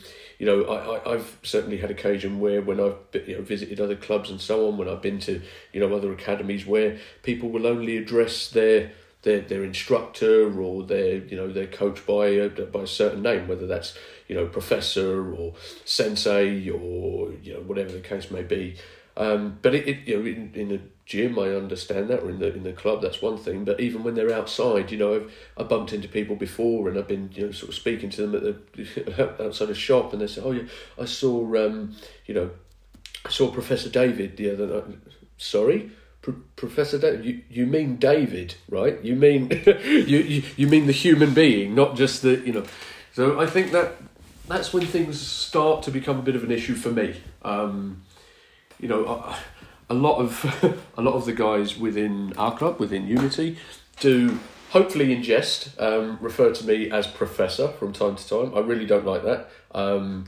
you 0.43 0.50
know, 0.50 0.65
I, 0.65 0.97
I, 0.97 1.13
I've 1.13 1.38
certainly 1.41 1.77
had 1.77 1.89
occasion 1.89 2.41
where 2.41 2.62
when 2.62 2.77
I've 2.77 2.97
you 3.13 3.38
know, 3.38 3.41
visited 3.41 3.79
other 3.79 3.95
clubs 3.95 4.29
and 4.29 4.41
so 4.41 4.67
on, 4.67 4.77
when 4.77 4.89
I've 4.89 5.01
been 5.01 5.19
to, 5.19 5.41
you 5.71 5.79
know, 5.79 5.95
other 5.95 6.12
academies 6.12 6.65
where 6.65 7.00
people 7.21 7.47
will 7.47 7.65
only 7.65 7.95
address 7.95 8.50
their 8.50 8.91
their 9.21 9.39
their 9.39 9.63
instructor 9.63 10.62
or 10.62 10.83
their 10.83 11.15
you 11.15 11.38
know 11.38 11.50
they're 11.50 11.65
coached 11.65 12.05
by 12.05 12.25
a, 12.25 12.50
by 12.50 12.81
a 12.81 12.88
certain 12.88 13.21
name, 13.21 13.47
whether 13.47 13.65
that's 13.65 13.97
you 14.27 14.35
know 14.35 14.45
professor 14.45 15.33
or 15.33 15.53
sensei 15.85 16.69
or 16.69 17.31
you 17.41 17.53
know 17.53 17.62
whatever 17.62 17.93
the 17.93 18.01
case 18.01 18.29
may 18.29 18.43
be. 18.43 18.75
Um, 19.15 19.59
but 19.62 19.73
it, 19.73 19.88
it 19.88 19.97
you 20.05 20.19
know 20.19 20.25
in, 20.25 20.51
in 20.55 20.71
a 20.73 20.79
gym 21.05 21.37
I 21.37 21.50
understand 21.50 22.09
that 22.09 22.22
or 22.22 22.29
in 22.29 22.39
the 22.39 22.53
in 22.53 22.63
the 22.63 22.74
club 22.74 23.01
that's 23.01 23.22
one 23.22 23.37
thing. 23.37 23.66
But 23.66 23.79
even 23.79 24.03
when 24.03 24.16
they're 24.16 24.33
outside, 24.33 24.92
you 24.92 24.98
know 24.98 25.16
I've 25.16 25.33
I 25.57 25.63
bumped 25.63 25.94
into 25.94 26.07
people 26.07 26.35
before 26.35 26.89
and 26.89 26.98
I've 26.98 27.07
been 27.07 27.31
you 27.33 27.48
know 27.48 27.51
sort 27.51 27.70
of 27.70 27.75
speaking 27.75 28.09
to 28.11 28.27
them 28.27 28.35
at 28.35 28.74
the 28.74 29.44
outside 29.44 29.70
a 29.70 29.75
shop 29.75 30.13
and 30.13 30.22
they 30.22 30.27
say 30.27 30.42
oh 30.44 30.51
yeah 30.51 30.63
I 31.00 31.05
saw 31.05 31.66
um 31.66 31.96
you 32.25 32.33
know 32.33 32.51
I 33.25 33.29
saw 33.29 33.51
Professor 33.51 33.89
David 33.89 34.37
the 34.37 34.51
other 34.51 34.68
night. 34.68 34.98
Sorry 35.37 35.92
Professor 36.55 36.98
David, 36.98 37.25
you, 37.25 37.42
you 37.50 37.66
mean 37.66 37.98
David, 37.98 38.55
right? 38.70 39.03
You 39.03 39.16
mean 39.16 39.50
you, 39.66 40.20
you 40.20 40.44
you 40.55 40.68
mean 40.68 40.87
the 40.87 40.94
human 40.94 41.33
being, 41.33 41.75
not 41.75 41.96
just 41.96 42.22
the 42.22 42.39
you 42.46 42.53
know. 42.53 42.63
So 43.11 43.39
I 43.39 43.46
think 43.46 43.72
that 43.72 43.98
that's 44.48 44.74
when 44.74 44.85
things 44.85 45.20
start 45.20 45.83
to 45.83 45.92
become 45.92 46.20
a 46.20 46.22
bit 46.22 46.35
of 46.35 46.44
an 46.44 46.51
issue 46.51 46.75
for 46.75 46.92
me. 46.92 47.22
Um, 47.42 48.03
you 48.79 48.87
know, 48.87 49.05
a, 49.05 49.37
a 49.89 49.93
lot 49.93 50.17
of 50.17 50.43
a 50.98 51.01
lot 51.01 51.13
of 51.13 51.25
the 51.25 51.33
guys 51.33 51.77
within 51.77 52.33
our 52.37 52.55
club, 52.55 52.79
within 52.79 53.07
Unity, 53.07 53.57
do 54.00 54.39
hopefully 54.72 55.15
ingest 55.15 55.79
um, 55.81 56.17
refer 56.19 56.51
to 56.51 56.65
me 56.65 56.89
as 56.89 57.05
Professor 57.07 57.67
from 57.67 57.93
time 57.93 58.15
to 58.15 58.27
time. 58.27 58.55
I 58.55 58.59
really 58.59 58.85
don't 58.85 59.05
like 59.05 59.24
that. 59.24 59.50
Um, 59.74 60.25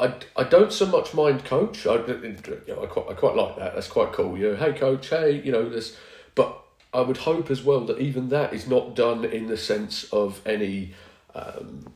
I, 0.00 0.14
I 0.36 0.44
don't 0.44 0.72
so 0.72 0.86
much 0.86 1.12
mind 1.12 1.44
coach. 1.44 1.84
I, 1.86 1.96
you 1.96 2.62
know, 2.68 2.82
I 2.82 2.86
quite 2.86 3.06
I 3.08 3.14
quite 3.14 3.34
like 3.34 3.56
that. 3.56 3.74
That's 3.74 3.88
quite 3.88 4.12
cool. 4.12 4.38
You 4.38 4.50
know, 4.50 4.56
hey 4.56 4.72
coach, 4.72 5.08
hey, 5.08 5.42
you 5.42 5.52
know 5.52 5.68
this. 5.68 5.96
But 6.34 6.56
I 6.94 7.00
would 7.00 7.18
hope 7.18 7.50
as 7.50 7.62
well 7.62 7.80
that 7.86 7.98
even 7.98 8.28
that 8.28 8.54
is 8.54 8.68
not 8.68 8.94
done 8.94 9.24
in 9.24 9.48
the 9.48 9.56
sense 9.56 10.04
of 10.12 10.40
any 10.46 10.94
um, 11.34 11.92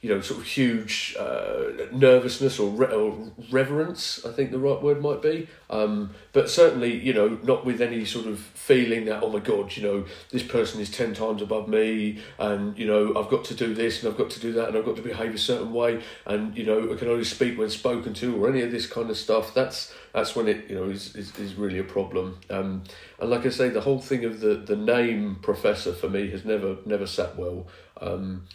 you 0.00 0.08
know, 0.08 0.20
sort 0.20 0.38
of 0.38 0.46
huge 0.46 1.16
uh, 1.18 1.70
nervousness 1.90 2.60
or, 2.60 2.70
re- 2.70 2.92
or, 2.92 3.18
reverence, 3.50 4.24
I 4.24 4.30
think 4.30 4.52
the 4.52 4.58
right 4.58 4.80
word 4.80 5.02
might 5.02 5.20
be. 5.20 5.48
Um, 5.70 6.14
but 6.32 6.48
certainly, 6.48 6.94
you 6.94 7.12
know, 7.12 7.38
not 7.42 7.64
with 7.64 7.80
any 7.80 8.04
sort 8.04 8.26
of 8.26 8.38
feeling 8.38 9.06
that, 9.06 9.24
oh 9.24 9.30
my 9.30 9.40
God, 9.40 9.76
you 9.76 9.82
know, 9.82 10.04
this 10.30 10.44
person 10.44 10.80
is 10.80 10.90
10 10.90 11.14
times 11.14 11.42
above 11.42 11.68
me 11.68 12.20
and, 12.38 12.78
you 12.78 12.86
know, 12.86 13.18
I've 13.18 13.28
got 13.28 13.44
to 13.46 13.54
do 13.54 13.74
this 13.74 14.02
and 14.02 14.12
I've 14.12 14.18
got 14.18 14.30
to 14.30 14.40
do 14.40 14.52
that 14.52 14.68
and 14.68 14.76
I've 14.76 14.84
got 14.84 14.96
to 14.96 15.02
behave 15.02 15.34
a 15.34 15.38
certain 15.38 15.72
way 15.72 16.00
and, 16.26 16.56
you 16.56 16.64
know, 16.64 16.92
I 16.92 16.96
can 16.96 17.08
only 17.08 17.24
speak 17.24 17.58
when 17.58 17.68
spoken 17.68 18.14
to 18.14 18.36
or 18.36 18.48
any 18.48 18.62
of 18.62 18.70
this 18.70 18.86
kind 18.86 19.10
of 19.10 19.16
stuff. 19.16 19.52
That's 19.52 19.92
that's 20.12 20.34
when 20.34 20.48
it, 20.48 20.68
you 20.68 20.74
know, 20.76 20.84
is, 20.84 21.14
is, 21.14 21.36
is 21.38 21.54
really 21.54 21.78
a 21.78 21.84
problem. 21.84 22.38
Um, 22.50 22.84
and 23.20 23.30
like 23.30 23.46
I 23.46 23.50
say, 23.50 23.68
the 23.68 23.80
whole 23.80 24.00
thing 24.00 24.24
of 24.24 24.40
the, 24.40 24.54
the 24.54 24.76
name 24.76 25.38
professor 25.42 25.92
for 25.92 26.08
me 26.08 26.30
has 26.30 26.44
never, 26.44 26.76
never 26.86 27.06
sat 27.06 27.36
well. 27.36 27.66
Um, 28.00 28.46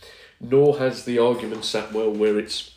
nor 0.44 0.78
has 0.78 1.06
the 1.06 1.18
argument 1.18 1.66
sat 1.66 1.92
well 1.92 2.12
where 2.12 2.38
it's 2.38 2.76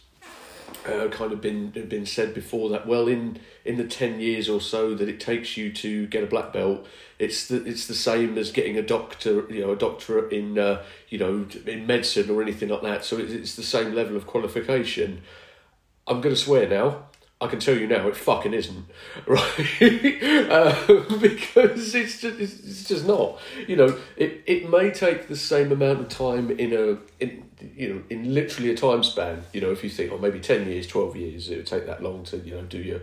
uh, 0.87 1.09
kind 1.09 1.33
of 1.33 1.40
been 1.40 1.70
been 1.70 2.07
said 2.07 2.33
before 2.33 2.68
that 2.70 2.87
well 2.87 3.09
in 3.09 3.38
in 3.64 3.76
the 3.76 3.85
10 3.85 4.20
years 4.20 4.48
or 4.48 4.61
so 4.61 4.94
that 4.94 5.09
it 5.09 5.18
takes 5.18 5.57
you 5.57 5.72
to 5.72 6.07
get 6.07 6.22
a 6.22 6.26
black 6.26 6.52
belt 6.52 6.87
it's 7.18 7.48
the 7.48 7.64
it's 7.64 7.87
the 7.87 7.94
same 7.94 8.37
as 8.37 8.52
getting 8.52 8.76
a 8.76 8.83
doctor 8.83 9.46
you 9.52 9.61
know 9.61 9.72
a 9.72 9.76
doctorate 9.76 10.33
in 10.33 10.59
uh, 10.59 10.83
you 11.09 11.18
know 11.18 11.46
in 11.66 11.87
medicine 11.87 12.29
or 12.31 12.42
anything 12.42 12.68
like 12.68 12.83
that. 12.83 13.05
So 13.05 13.18
it's, 13.18 13.33
it's 13.33 13.57
the 13.57 13.62
same 13.62 13.94
level 13.94 14.16
of 14.16 14.26
qualification. 14.26 15.22
I'm 16.07 16.20
going 16.20 16.35
to 16.35 16.40
swear 16.40 16.68
now 16.68 17.07
I 17.38 17.49
can 17.49 17.61
tell 17.61 17.77
you 17.77 17.87
now, 17.87 18.09
it 18.09 18.16
fucking 18.16 18.55
isn't, 18.55 18.87
right? 19.27 19.83
uh, 20.51 21.03
because 21.20 21.94
it's 21.94 22.20
just 22.20 22.40
it's 22.40 22.85
just 22.85 23.07
not. 23.07 23.38
You 23.68 23.77
know, 23.77 23.99
it, 24.16 24.42
it 24.46 24.70
may 24.70 24.90
take 24.90 25.29
the 25.29 25.37
same 25.37 25.70
amount 25.70 26.01
of 26.01 26.09
time 26.09 26.51
in 26.51 26.72
a 26.72 26.96
in 27.22 27.44
you 27.77 27.92
know 27.92 28.03
in 28.09 28.33
literally 28.33 28.70
a 28.70 28.77
time 28.77 29.03
span. 29.03 29.42
You 29.53 29.61
know, 29.61 29.70
if 29.70 29.85
you 29.85 29.90
think, 29.90 30.12
or 30.12 30.14
oh, 30.14 30.18
maybe 30.18 30.40
ten 30.40 30.66
years, 30.66 30.87
twelve 30.87 31.14
years, 31.14 31.51
it 31.51 31.57
would 31.57 31.66
take 31.66 31.85
that 31.87 32.03
long 32.03 32.25
to 32.25 32.38
you 32.38 32.55
know 32.55 32.62
do 32.62 32.79
your 32.79 33.01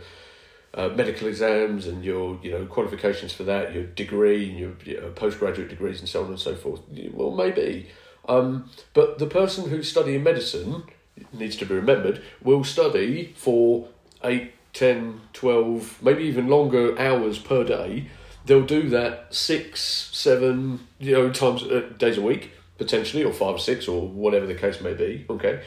uh, 0.74 0.90
medical 0.90 1.28
exams 1.28 1.86
and 1.86 2.04
your 2.04 2.40
you 2.42 2.50
know 2.50 2.66
qualifications 2.66 3.34
for 3.34 3.44
that, 3.44 3.74
your 3.74 3.84
degree 3.84 4.50
and 4.50 4.58
your, 4.58 5.10
postgraduate 5.12 5.70
degrees 5.70 6.00
and 6.00 6.10
so 6.10 6.24
on 6.24 6.30
and 6.30 6.40
so 6.40 6.56
forth. 6.56 6.82
Well, 7.12 7.32
maybe, 7.32 7.90
um, 8.28 8.70
but 8.94 9.20
the 9.20 9.28
person 9.28 9.70
who's 9.70 9.90
studying 9.90 10.24
medicine 10.24 10.86
needs 11.32 11.56
to 11.58 11.66
be 11.66 11.76
remembered 11.76 12.24
will 12.42 12.64
study 12.64 13.34
for 13.38 13.88
8, 14.24 14.52
10, 14.74 15.22
12, 15.34 16.04
maybe 16.04 16.24
even 16.24 16.48
longer 16.48 17.00
hours 17.00 17.40
per 17.40 17.64
day, 17.64 18.08
they'll 18.46 18.66
do 18.66 18.90
that 18.90 19.34
six, 19.34 19.82
seven, 20.12 20.88
you 21.00 21.14
know, 21.14 21.32
times 21.32 21.64
uh, 21.64 21.90
days 21.98 22.18
a 22.18 22.22
week 22.22 22.52
potentially, 22.78 23.24
or 23.24 23.32
five 23.32 23.56
or 23.56 23.60
six, 23.60 23.88
or 23.88 24.08
whatever 24.08 24.46
the 24.46 24.56
case 24.56 24.82
may 24.82 24.94
be. 24.94 25.26
Okay, 25.30 25.62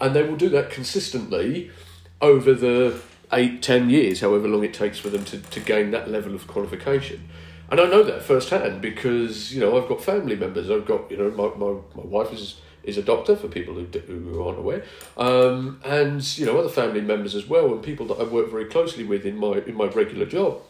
and 0.00 0.14
they 0.14 0.22
will 0.22 0.36
do 0.36 0.48
that 0.50 0.70
consistently 0.70 1.70
over 2.20 2.54
the 2.54 3.00
eight, 3.32 3.62
ten 3.62 3.90
years, 3.90 4.20
however 4.20 4.48
long 4.48 4.64
it 4.64 4.74
takes 4.74 4.98
for 4.98 5.10
them 5.10 5.24
to, 5.26 5.38
to 5.38 5.60
gain 5.60 5.90
that 5.90 6.10
level 6.10 6.34
of 6.34 6.46
qualification. 6.46 7.28
And 7.70 7.80
I 7.80 7.84
know 7.84 8.02
that 8.02 8.22
firsthand 8.22 8.80
because 8.80 9.54
you 9.54 9.60
know 9.60 9.80
I've 9.80 9.88
got 9.88 10.02
family 10.02 10.36
members. 10.36 10.70
I've 10.70 10.86
got 10.86 11.10
you 11.10 11.16
know 11.16 11.30
my, 11.30 11.48
my, 11.56 11.80
my 11.94 12.08
wife 12.08 12.32
is 12.32 12.60
is 12.84 12.98
a 12.98 13.02
doctor 13.02 13.36
for 13.36 13.48
people 13.48 13.74
who, 13.74 13.84
who 13.84 14.42
aren't 14.42 14.58
aware, 14.58 14.84
um, 15.16 15.80
and 15.84 16.38
you 16.38 16.46
know 16.46 16.58
other 16.58 16.68
family 16.68 17.00
members 17.00 17.34
as 17.34 17.46
well, 17.46 17.72
and 17.72 17.82
people 17.82 18.06
that 18.06 18.18
I 18.20 18.24
work 18.24 18.50
very 18.50 18.66
closely 18.66 19.04
with 19.04 19.24
in 19.24 19.36
my 19.36 19.58
in 19.66 19.74
my 19.74 19.86
regular 19.86 20.26
job, 20.26 20.60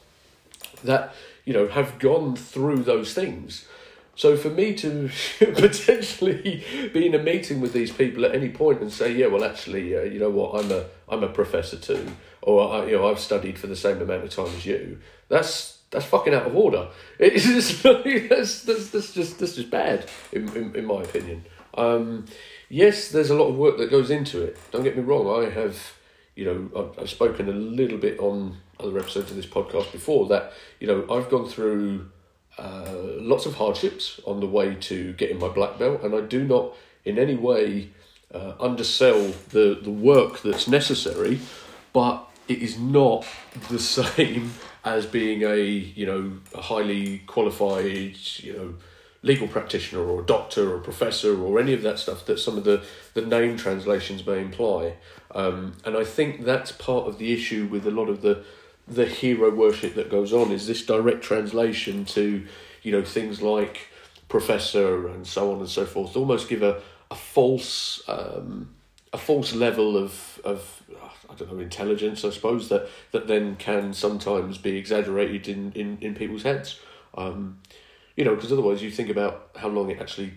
that 0.84 1.14
you 1.44 1.52
know 1.52 1.68
have 1.68 1.98
gone 1.98 2.36
through 2.36 2.82
those 2.84 3.14
things, 3.14 3.66
So 4.14 4.36
for 4.36 4.50
me 4.50 4.74
to 4.74 5.10
potentially 5.38 6.64
be 6.92 7.06
in 7.06 7.14
a 7.14 7.22
meeting 7.22 7.60
with 7.60 7.72
these 7.72 7.90
people 7.90 8.24
at 8.24 8.34
any 8.34 8.50
point 8.50 8.80
and 8.80 8.92
say, 8.92 9.12
yeah, 9.12 9.26
well, 9.26 9.42
actually, 9.42 9.96
uh, 9.96 10.02
you 10.02 10.18
know 10.18 10.30
what, 10.30 10.62
I'm 10.62 10.70
a 10.70 10.84
I'm 11.08 11.24
a 11.24 11.28
professor 11.28 11.76
too, 11.76 12.06
or 12.42 12.72
I, 12.72 12.86
you 12.86 12.96
know, 12.96 13.10
I've 13.10 13.18
studied 13.18 13.58
for 13.58 13.66
the 13.66 13.76
same 13.76 14.00
amount 14.02 14.24
of 14.24 14.30
time 14.30 14.54
as 14.54 14.66
you. 14.66 14.98
That's 15.28 15.78
that's 15.90 16.04
fucking 16.06 16.34
out 16.34 16.46
of 16.46 16.56
order. 16.56 16.88
It's 17.18 17.44
just 17.44 17.82
that's, 17.82 18.62
that's 18.62 18.90
that's 18.90 19.14
just 19.14 19.38
that's 19.38 19.54
just 19.54 19.70
bad 19.70 20.08
in 20.32 20.48
in, 20.56 20.76
in 20.76 20.84
my 20.84 21.02
opinion. 21.02 21.44
Um, 21.74 22.26
yes, 22.68 23.10
there's 23.10 23.30
a 23.30 23.34
lot 23.34 23.48
of 23.48 23.56
work 23.56 23.78
that 23.78 23.90
goes 23.90 24.10
into 24.10 24.42
it. 24.42 24.58
Don't 24.70 24.82
get 24.82 24.96
me 24.96 25.02
wrong. 25.02 25.44
I 25.44 25.50
have, 25.50 25.94
you 26.34 26.44
know, 26.44 26.70
I've, 26.76 27.02
I've 27.02 27.10
spoken 27.10 27.48
a 27.48 27.52
little 27.52 27.98
bit 27.98 28.18
on 28.18 28.58
other 28.80 28.98
episodes 28.98 29.30
of 29.30 29.36
this 29.36 29.46
podcast 29.46 29.92
before 29.92 30.26
that. 30.28 30.52
You 30.80 30.86
know, 30.86 31.06
I've 31.10 31.30
gone 31.30 31.48
through 31.48 32.10
uh, 32.58 32.92
lots 32.94 33.46
of 33.46 33.54
hardships 33.54 34.20
on 34.26 34.40
the 34.40 34.46
way 34.46 34.74
to 34.74 35.12
getting 35.14 35.38
my 35.38 35.48
black 35.48 35.78
belt, 35.78 36.02
and 36.02 36.14
I 36.14 36.20
do 36.20 36.44
not 36.44 36.74
in 37.04 37.18
any 37.18 37.34
way 37.34 37.90
uh, 38.32 38.54
undersell 38.60 39.32
the 39.50 39.78
the 39.82 39.90
work 39.90 40.42
that's 40.42 40.68
necessary, 40.68 41.40
but 41.92 42.28
it 42.48 42.58
is 42.58 42.78
not 42.78 43.26
the 43.68 43.78
same 43.98 44.52
as 44.84 45.06
being 45.06 45.42
a 45.42 45.62
you 45.62 46.06
know 46.06 46.32
a 46.54 46.62
highly 46.62 47.18
qualified 47.20 48.16
you 48.38 48.52
know 48.52 48.74
legal 49.22 49.46
practitioner 49.46 50.02
or 50.02 50.20
a 50.20 50.26
doctor 50.26 50.72
or 50.72 50.76
a 50.76 50.80
professor 50.80 51.40
or 51.40 51.60
any 51.60 51.72
of 51.72 51.82
that 51.82 51.98
stuff 51.98 52.26
that 52.26 52.38
some 52.38 52.58
of 52.58 52.64
the, 52.64 52.84
the 53.14 53.22
name 53.22 53.56
translations 53.56 54.26
may 54.26 54.40
imply. 54.40 54.94
Um, 55.32 55.76
and 55.84 55.96
I 55.96 56.04
think 56.04 56.44
that's 56.44 56.72
part 56.72 57.06
of 57.06 57.18
the 57.18 57.32
issue 57.32 57.68
with 57.70 57.86
a 57.86 57.90
lot 57.90 58.08
of 58.08 58.22
the 58.22 58.44
the 58.88 59.06
hero 59.06 59.48
worship 59.54 59.94
that 59.94 60.10
goes 60.10 60.32
on 60.32 60.50
is 60.50 60.66
this 60.66 60.84
direct 60.84 61.22
translation 61.22 62.04
to, 62.04 62.44
you 62.82 62.90
know, 62.90 63.04
things 63.04 63.40
like 63.40 63.88
professor 64.28 65.06
and 65.06 65.24
so 65.24 65.52
on 65.52 65.60
and 65.60 65.68
so 65.68 65.86
forth. 65.86 66.16
Almost 66.16 66.48
give 66.48 66.64
a, 66.64 66.82
a 67.10 67.14
false 67.14 68.02
um, 68.08 68.74
a 69.12 69.18
false 69.18 69.54
level 69.54 69.96
of 69.96 70.40
of 70.44 70.82
I 71.30 71.34
don't 71.34 71.52
know 71.52 71.60
intelligence 71.60 72.24
I 72.24 72.30
suppose 72.30 72.68
that 72.70 72.88
that 73.12 73.28
then 73.28 73.56
can 73.56 73.94
sometimes 73.94 74.58
be 74.58 74.76
exaggerated 74.76 75.48
in 75.48 75.72
in, 75.72 75.98
in 76.00 76.14
people's 76.14 76.42
heads. 76.42 76.80
Um, 77.14 77.60
you 78.16 78.24
know, 78.24 78.34
because 78.34 78.52
otherwise 78.52 78.82
you 78.82 78.90
think 78.90 79.08
about 79.08 79.50
how 79.56 79.68
long 79.68 79.90
it 79.90 80.00
actually 80.00 80.34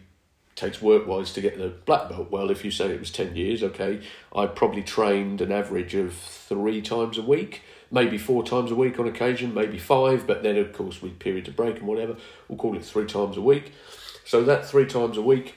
takes 0.55 0.81
work 0.81 1.05
wise 1.05 1.33
to 1.33 1.41
get 1.41 1.57
the 1.57 1.67
black 1.85 2.09
belt. 2.09 2.31
Well, 2.31 2.49
if 2.49 2.63
you 2.63 2.71
say 2.71 2.88
it 2.88 2.99
was 2.99 3.11
10 3.11 3.35
years, 3.35 3.61
okay, 3.61 4.01
I 4.35 4.45
probably 4.47 4.83
trained 4.83 5.41
an 5.41 5.51
average 5.51 5.95
of 5.95 6.13
three 6.13 6.81
times 6.81 7.17
a 7.17 7.21
week, 7.21 7.61
maybe 7.91 8.17
four 8.17 8.43
times 8.43 8.71
a 8.71 8.75
week 8.75 8.97
on 8.97 9.07
occasion, 9.07 9.53
maybe 9.53 9.77
five, 9.77 10.25
but 10.25 10.43
then 10.43 10.57
of 10.57 10.71
course 10.71 11.01
with 11.01 11.19
period 11.19 11.47
of 11.47 11.55
break 11.55 11.77
and 11.77 11.88
whatever, 11.88 12.15
we'll 12.47 12.57
call 12.57 12.75
it 12.75 12.85
three 12.85 13.05
times 13.05 13.35
a 13.35 13.41
week. 13.41 13.73
So 14.23 14.43
that 14.43 14.65
three 14.65 14.85
times 14.85 15.17
a 15.17 15.21
week, 15.21 15.55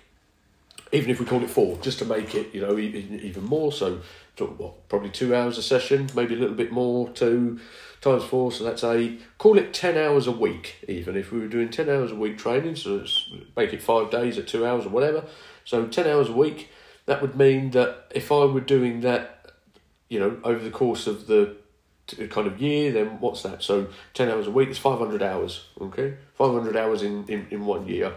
even 0.91 1.11
if 1.11 1.21
we 1.21 1.27
call 1.27 1.43
it 1.43 1.51
four, 1.51 1.79
just 1.81 1.99
to 2.01 2.05
make 2.05 2.35
it, 2.35 2.55
you 2.55 2.61
know, 2.61 2.79
even, 2.79 3.21
even 3.21 3.45
more. 3.45 3.73
So, 3.73 4.01
what, 4.39 4.89
probably 4.89 5.11
two 5.11 5.35
hours 5.35 5.59
a 5.59 5.63
session, 5.63 6.09
maybe 6.15 6.35
a 6.35 6.39
little 6.39 6.55
bit 6.55 6.71
more, 6.71 7.09
two 7.11 7.61
times 8.01 8.25
four, 8.25 8.53
so 8.53 8.65
that's 8.65 8.85
a 8.85 9.17
call 9.39 9.59
it 9.59 9.73
ten 9.73 9.97
hours 9.97 10.27
a 10.27 10.33
week. 10.33 10.85
Even 10.89 11.17
if 11.17 11.33
we 11.33 11.41
were 11.41 11.49
doing 11.49 11.69
ten 11.71 11.89
hours 11.89 12.13
a 12.13 12.15
week 12.15 12.39
training, 12.39 12.77
so 12.77 13.05
make 13.57 13.73
it 13.73 13.83
five 13.83 14.11
days 14.11 14.39
at 14.39 14.47
two 14.47 14.67
hours 14.67 14.87
or 14.87 14.91
whatever. 14.91 15.25
So 15.65 15.87
ten 15.87 16.07
hours 16.07 16.29
a 16.29 16.33
week. 16.33 16.71
That 17.07 17.23
would 17.23 17.37
mean 17.37 17.71
that 17.71 18.13
if 18.15 18.31
I 18.31 18.45
were 18.45 18.61
doing 18.61 19.01
that, 19.01 19.53
you 20.09 20.21
know, 20.21 20.39
over 20.45 20.63
the 20.63 20.71
course 20.71 21.07
of 21.07 21.27
the 21.27 21.57
kind 22.29 22.47
of 22.47 22.61
year, 22.61 22.93
then 22.93 23.19
what's 23.21 23.43
that? 23.43 23.63
So 23.63 23.89
ten 24.15 24.29
hours 24.29 24.47
a 24.47 24.51
week 24.51 24.69
is 24.69 24.79
five 24.79 24.99
hundred 24.99 25.23
hours. 25.23 25.65
Okay, 25.81 26.15
five 26.35 26.53
hundred 26.53 26.77
hours 26.77 27.03
in, 27.03 27.27
in 27.29 27.47
in 27.51 27.65
one 27.65 27.87
year. 27.87 28.15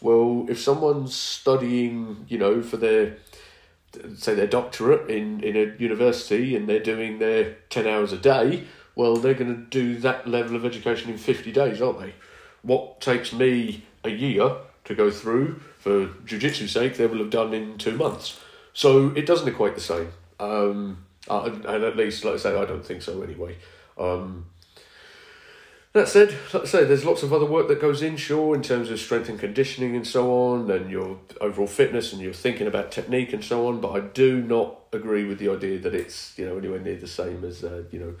Well, 0.00 0.46
if 0.48 0.58
someone's 0.58 1.14
studying, 1.14 2.24
you 2.28 2.38
know, 2.38 2.62
for 2.62 2.78
their 2.78 3.18
say 4.16 4.34
their 4.34 4.46
doctorate 4.46 5.10
in, 5.10 5.42
in 5.42 5.56
a 5.56 5.74
university 5.82 6.54
and 6.54 6.68
they're 6.68 6.82
doing 6.82 7.18
their 7.18 7.56
10 7.70 7.86
hours 7.86 8.12
a 8.12 8.16
day 8.16 8.64
well, 8.94 9.16
they're 9.16 9.34
going 9.34 9.54
to 9.54 9.62
do 9.70 9.98
that 10.00 10.26
level 10.28 10.56
of 10.56 10.64
education 10.64 11.10
in 11.10 11.18
50 11.18 11.52
days, 11.52 11.80
aren't 11.80 12.00
they? 12.00 12.14
What 12.62 13.00
takes 13.00 13.32
me 13.32 13.84
a 14.04 14.10
year 14.10 14.56
to 14.84 14.94
go 14.94 15.10
through 15.10 15.60
for 15.78 16.08
jiu-jitsu 16.26 16.66
sake, 16.66 16.96
they 16.96 17.06
will 17.06 17.18
have 17.18 17.30
done 17.30 17.54
in 17.54 17.78
two 17.78 17.96
months. 17.96 18.38
So 18.72 19.08
it 19.10 19.26
doesn't 19.26 19.48
equate 19.48 19.74
the 19.74 19.80
same. 19.80 20.12
Um, 20.38 21.04
uh, 21.28 21.50
and 21.66 21.84
at 21.84 21.96
least, 21.96 22.24
like 22.24 22.34
I 22.34 22.38
say, 22.38 22.56
I 22.56 22.64
don't 22.64 22.84
think 22.84 23.02
so 23.02 23.22
anyway. 23.22 23.56
Um, 23.98 24.46
that 25.92 26.08
said, 26.08 26.34
like 26.54 26.62
I 26.62 26.66
say, 26.66 26.84
there's 26.84 27.04
lots 27.04 27.22
of 27.22 27.32
other 27.32 27.46
work 27.46 27.66
that 27.68 27.80
goes 27.80 28.00
in, 28.00 28.16
sure, 28.16 28.54
in 28.54 28.62
terms 28.62 28.90
of 28.90 29.00
strength 29.00 29.28
and 29.28 29.40
conditioning 29.40 29.96
and 29.96 30.06
so 30.06 30.32
on, 30.32 30.70
and 30.70 30.90
your 30.90 31.18
overall 31.40 31.66
fitness 31.66 32.12
and 32.12 32.22
your 32.22 32.32
thinking 32.32 32.68
about 32.68 32.92
technique 32.92 33.32
and 33.32 33.44
so 33.44 33.66
on. 33.66 33.80
But 33.80 33.90
I 33.90 34.00
do 34.00 34.40
not 34.40 34.78
agree 34.92 35.24
with 35.24 35.38
the 35.38 35.48
idea 35.48 35.78
that 35.80 35.94
it's 35.94 36.38
you 36.38 36.46
know 36.46 36.58
anywhere 36.58 36.78
near 36.78 36.96
the 36.96 37.08
same 37.08 37.44
as 37.44 37.64
uh, 37.64 37.82
you 37.90 37.98
know 37.98 38.14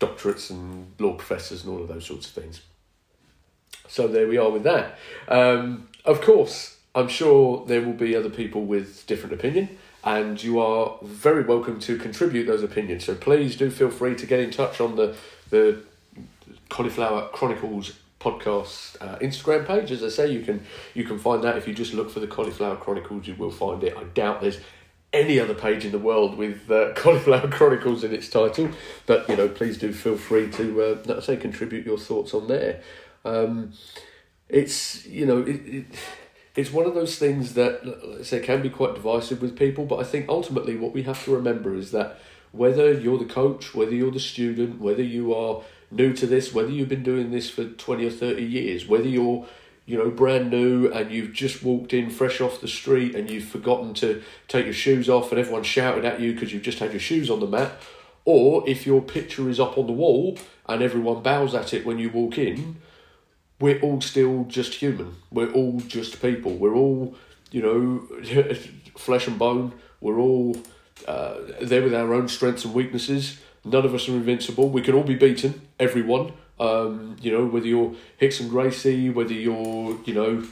doctorates 0.00 0.50
and 0.50 0.92
law 0.98 1.12
professors 1.12 1.64
and 1.64 1.72
all 1.72 1.82
of 1.82 1.88
those 1.88 2.06
sorts 2.06 2.26
of 2.26 2.32
things. 2.32 2.62
So 3.86 4.08
there 4.08 4.26
we 4.26 4.38
are 4.38 4.50
with 4.50 4.64
that. 4.64 4.98
Um, 5.28 5.88
of 6.04 6.20
course, 6.20 6.78
I'm 6.94 7.08
sure 7.08 7.64
there 7.66 7.82
will 7.82 7.92
be 7.92 8.16
other 8.16 8.30
people 8.30 8.64
with 8.64 9.06
different 9.06 9.32
opinion, 9.32 9.78
and 10.02 10.42
you 10.42 10.58
are 10.58 10.96
very 11.02 11.44
welcome 11.44 11.78
to 11.80 11.98
contribute 11.98 12.46
those 12.46 12.62
opinions. 12.62 13.04
So 13.04 13.14
please 13.14 13.56
do 13.56 13.70
feel 13.70 13.90
free 13.90 14.16
to 14.16 14.26
get 14.26 14.40
in 14.40 14.50
touch 14.50 14.80
on 14.80 14.96
the 14.96 15.16
the 15.50 15.82
Cauliflower 16.68 17.28
Chronicles 17.28 17.98
podcast 18.20 18.96
uh, 19.00 19.18
Instagram 19.18 19.66
page. 19.66 19.90
As 19.90 20.04
I 20.04 20.08
say, 20.08 20.32
you 20.32 20.40
can 20.40 20.64
you 20.94 21.04
can 21.04 21.18
find 21.18 21.42
that 21.44 21.56
if 21.56 21.66
you 21.66 21.74
just 21.74 21.94
look 21.94 22.10
for 22.10 22.20
the 22.20 22.26
Cauliflower 22.26 22.76
Chronicles, 22.76 23.26
you 23.26 23.34
will 23.34 23.50
find 23.50 23.82
it. 23.82 23.96
I 23.96 24.04
doubt 24.04 24.40
there's 24.40 24.58
any 25.12 25.40
other 25.40 25.54
page 25.54 25.84
in 25.84 25.92
the 25.92 25.98
world 25.98 26.36
with 26.36 26.70
uh, 26.70 26.92
Cauliflower 26.96 27.48
Chronicles 27.48 28.04
in 28.04 28.12
its 28.12 28.28
title. 28.28 28.70
But 29.06 29.28
you 29.28 29.36
know, 29.36 29.48
please 29.48 29.78
do 29.78 29.92
feel 29.92 30.16
free 30.16 30.50
to, 30.52 30.82
uh, 30.82 31.20
say, 31.20 31.36
contribute 31.36 31.86
your 31.86 31.98
thoughts 31.98 32.34
on 32.34 32.48
there. 32.48 32.82
Um, 33.24 33.72
it's 34.48 35.06
you 35.06 35.26
know, 35.26 35.42
it, 35.42 35.60
it, 35.66 35.86
it's 36.56 36.72
one 36.72 36.86
of 36.86 36.94
those 36.94 37.18
things 37.18 37.54
that 37.54 37.86
let's 38.06 38.28
say 38.28 38.40
can 38.40 38.62
be 38.62 38.70
quite 38.70 38.94
divisive 38.94 39.42
with 39.42 39.56
people. 39.56 39.84
But 39.84 40.00
I 40.00 40.04
think 40.04 40.28
ultimately, 40.28 40.76
what 40.76 40.92
we 40.92 41.02
have 41.04 41.24
to 41.24 41.34
remember 41.34 41.74
is 41.74 41.90
that 41.92 42.18
whether 42.52 42.92
you're 42.92 43.18
the 43.18 43.24
coach, 43.24 43.74
whether 43.74 43.94
you're 43.94 44.10
the 44.10 44.20
student, 44.20 44.80
whether 44.80 45.02
you 45.02 45.34
are 45.34 45.62
new 45.90 46.12
to 46.14 46.26
this, 46.26 46.52
whether 46.52 46.70
you've 46.70 46.88
been 46.88 47.02
doing 47.02 47.30
this 47.30 47.50
for 47.50 47.64
twenty 47.64 48.06
or 48.06 48.10
thirty 48.10 48.44
years, 48.44 48.86
whether 48.86 49.08
you're 49.08 49.46
you 49.86 49.98
know, 49.98 50.10
brand 50.10 50.50
new 50.50 50.88
and 50.88 51.10
you've 51.10 51.32
just 51.32 51.62
walked 51.62 51.92
in 51.92 52.10
fresh 52.10 52.40
off 52.40 52.60
the 52.60 52.68
street 52.68 53.14
and 53.14 53.28
you've 53.28 53.44
forgotten 53.44 53.94
to 53.94 54.22
take 54.48 54.64
your 54.64 54.74
shoes 54.74 55.08
off 55.08 55.30
and 55.30 55.40
everyone 55.40 55.62
shouted 55.62 56.04
at 56.04 56.20
you 56.20 56.32
because 56.32 56.52
you've 56.52 56.62
just 56.62 56.78
had 56.78 56.92
your 56.92 57.00
shoes 57.00 57.30
on 57.30 57.40
the 57.40 57.46
mat, 57.46 57.72
or 58.24 58.68
if 58.68 58.86
your 58.86 59.02
picture 59.02 59.48
is 59.48 59.58
up 59.58 59.76
on 59.76 59.86
the 59.86 59.92
wall 59.92 60.38
and 60.66 60.82
everyone 60.82 61.22
bows 61.22 61.54
at 61.54 61.74
it 61.74 61.84
when 61.84 61.98
you 61.98 62.10
walk 62.10 62.38
in, 62.38 62.76
we're 63.58 63.80
all 63.80 64.00
still 64.00 64.44
just 64.44 64.74
human. 64.74 65.16
We're 65.30 65.52
all 65.52 65.80
just 65.80 66.22
people. 66.22 66.52
We're 66.54 66.74
all, 66.74 67.14
you 67.50 67.62
know, 67.62 68.54
flesh 68.96 69.26
and 69.26 69.38
bone. 69.38 69.72
We're 70.00 70.18
all 70.18 70.56
uh, 71.06 71.34
there 71.60 71.82
with 71.82 71.94
our 71.94 72.14
own 72.14 72.28
strengths 72.28 72.64
and 72.64 72.74
weaknesses. 72.74 73.38
None 73.64 73.84
of 73.84 73.94
us 73.94 74.08
are 74.08 74.12
invincible. 74.12 74.70
We 74.70 74.80
can 74.80 74.94
all 74.94 75.02
be 75.02 75.16
beaten, 75.16 75.60
everyone. 75.78 76.32
Um, 76.60 77.16
you 77.20 77.32
know, 77.32 77.46
whether 77.46 77.66
you're 77.66 77.94
Rickson 78.20 78.50
Gracie, 78.50 79.08
whether 79.08 79.32
you're, 79.32 79.98
you 80.04 80.14
know, 80.14 80.44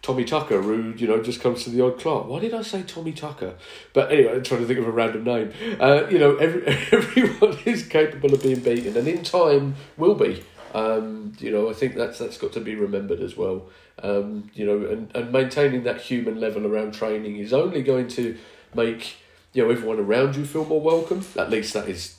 Tommy 0.00 0.24
Tucker, 0.24 0.60
who, 0.60 0.94
you 0.96 1.06
know, 1.06 1.22
just 1.22 1.40
comes 1.40 1.62
to 1.64 1.70
the 1.70 1.84
odd 1.84 2.00
clerk. 2.00 2.26
Why 2.26 2.40
did 2.40 2.54
I 2.54 2.62
say 2.62 2.82
Tommy 2.82 3.12
Tucker? 3.12 3.54
But 3.92 4.10
anyway, 4.10 4.34
I'm 4.34 4.42
trying 4.42 4.62
to 4.62 4.66
think 4.66 4.80
of 4.80 4.88
a 4.88 4.90
random 4.90 5.24
name. 5.24 5.52
Uh, 5.78 6.08
you 6.10 6.18
know, 6.18 6.36
every, 6.36 6.66
everyone 6.92 7.58
is 7.64 7.86
capable 7.86 8.34
of 8.34 8.42
being 8.42 8.60
beaten, 8.60 8.96
and 8.96 9.06
in 9.06 9.22
time 9.22 9.76
will 9.96 10.16
be. 10.16 10.42
Um, 10.74 11.34
you 11.38 11.52
know, 11.52 11.70
I 11.70 11.74
think 11.74 11.94
that's 11.94 12.18
that's 12.18 12.38
got 12.38 12.52
to 12.54 12.60
be 12.60 12.74
remembered 12.74 13.20
as 13.20 13.36
well. 13.36 13.68
Um, 14.02 14.50
you 14.54 14.64
know, 14.66 14.86
and, 14.86 15.14
and 15.14 15.30
maintaining 15.30 15.84
that 15.84 16.00
human 16.00 16.40
level 16.40 16.66
around 16.66 16.94
training 16.94 17.36
is 17.36 17.52
only 17.52 17.82
going 17.82 18.08
to 18.08 18.38
make 18.74 19.16
you 19.52 19.62
know 19.62 19.70
everyone 19.70 20.00
around 20.00 20.34
you 20.34 20.46
feel 20.46 20.64
more 20.64 20.80
welcome. 20.80 21.24
At 21.36 21.50
least 21.50 21.74
that 21.74 21.88
is 21.88 22.16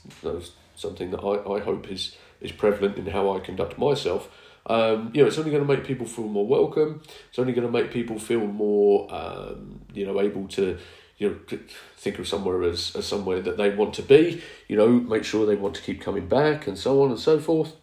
something 0.75 1.11
that 1.11 1.19
I, 1.19 1.55
I 1.55 1.59
hope 1.59 1.89
is 1.89 2.15
is 2.43 2.51
prevalent 2.51 2.97
in 2.97 3.07
how 3.07 3.35
I 3.35 3.39
conduct 3.39 3.77
myself. 3.77 4.29
Um, 4.65 5.11
you 5.13 5.21
know, 5.21 5.27
it's 5.27 5.37
only 5.37 5.51
going 5.51 5.65
to 5.65 5.73
make 5.73 5.83
people 5.85 6.05
feel 6.05 6.27
more 6.27 6.47
welcome. 6.47 7.01
It's 7.29 7.39
only 7.39 7.53
going 7.53 7.67
to 7.67 7.71
make 7.71 7.91
people 7.91 8.19
feel 8.19 8.45
more, 8.45 9.07
um, 9.13 9.81
you 9.93 10.05
know, 10.05 10.21
able 10.21 10.47
to, 10.49 10.77
you 11.17 11.29
know, 11.29 11.57
think 11.97 12.19
of 12.19 12.27
somewhere 12.27 12.63
as, 12.63 12.95
as 12.95 13.05
somewhere 13.05 13.41
that 13.41 13.57
they 13.57 13.71
want 13.71 13.93
to 13.95 14.01
be. 14.01 14.41
You 14.67 14.77
know, 14.77 14.87
make 14.87 15.25
sure 15.25 15.45
they 15.45 15.55
want 15.55 15.75
to 15.75 15.81
keep 15.81 16.01
coming 16.01 16.27
back 16.27 16.67
and 16.67 16.77
so 16.77 17.03
on 17.03 17.09
and 17.09 17.19
so 17.19 17.39
forth. 17.39 17.75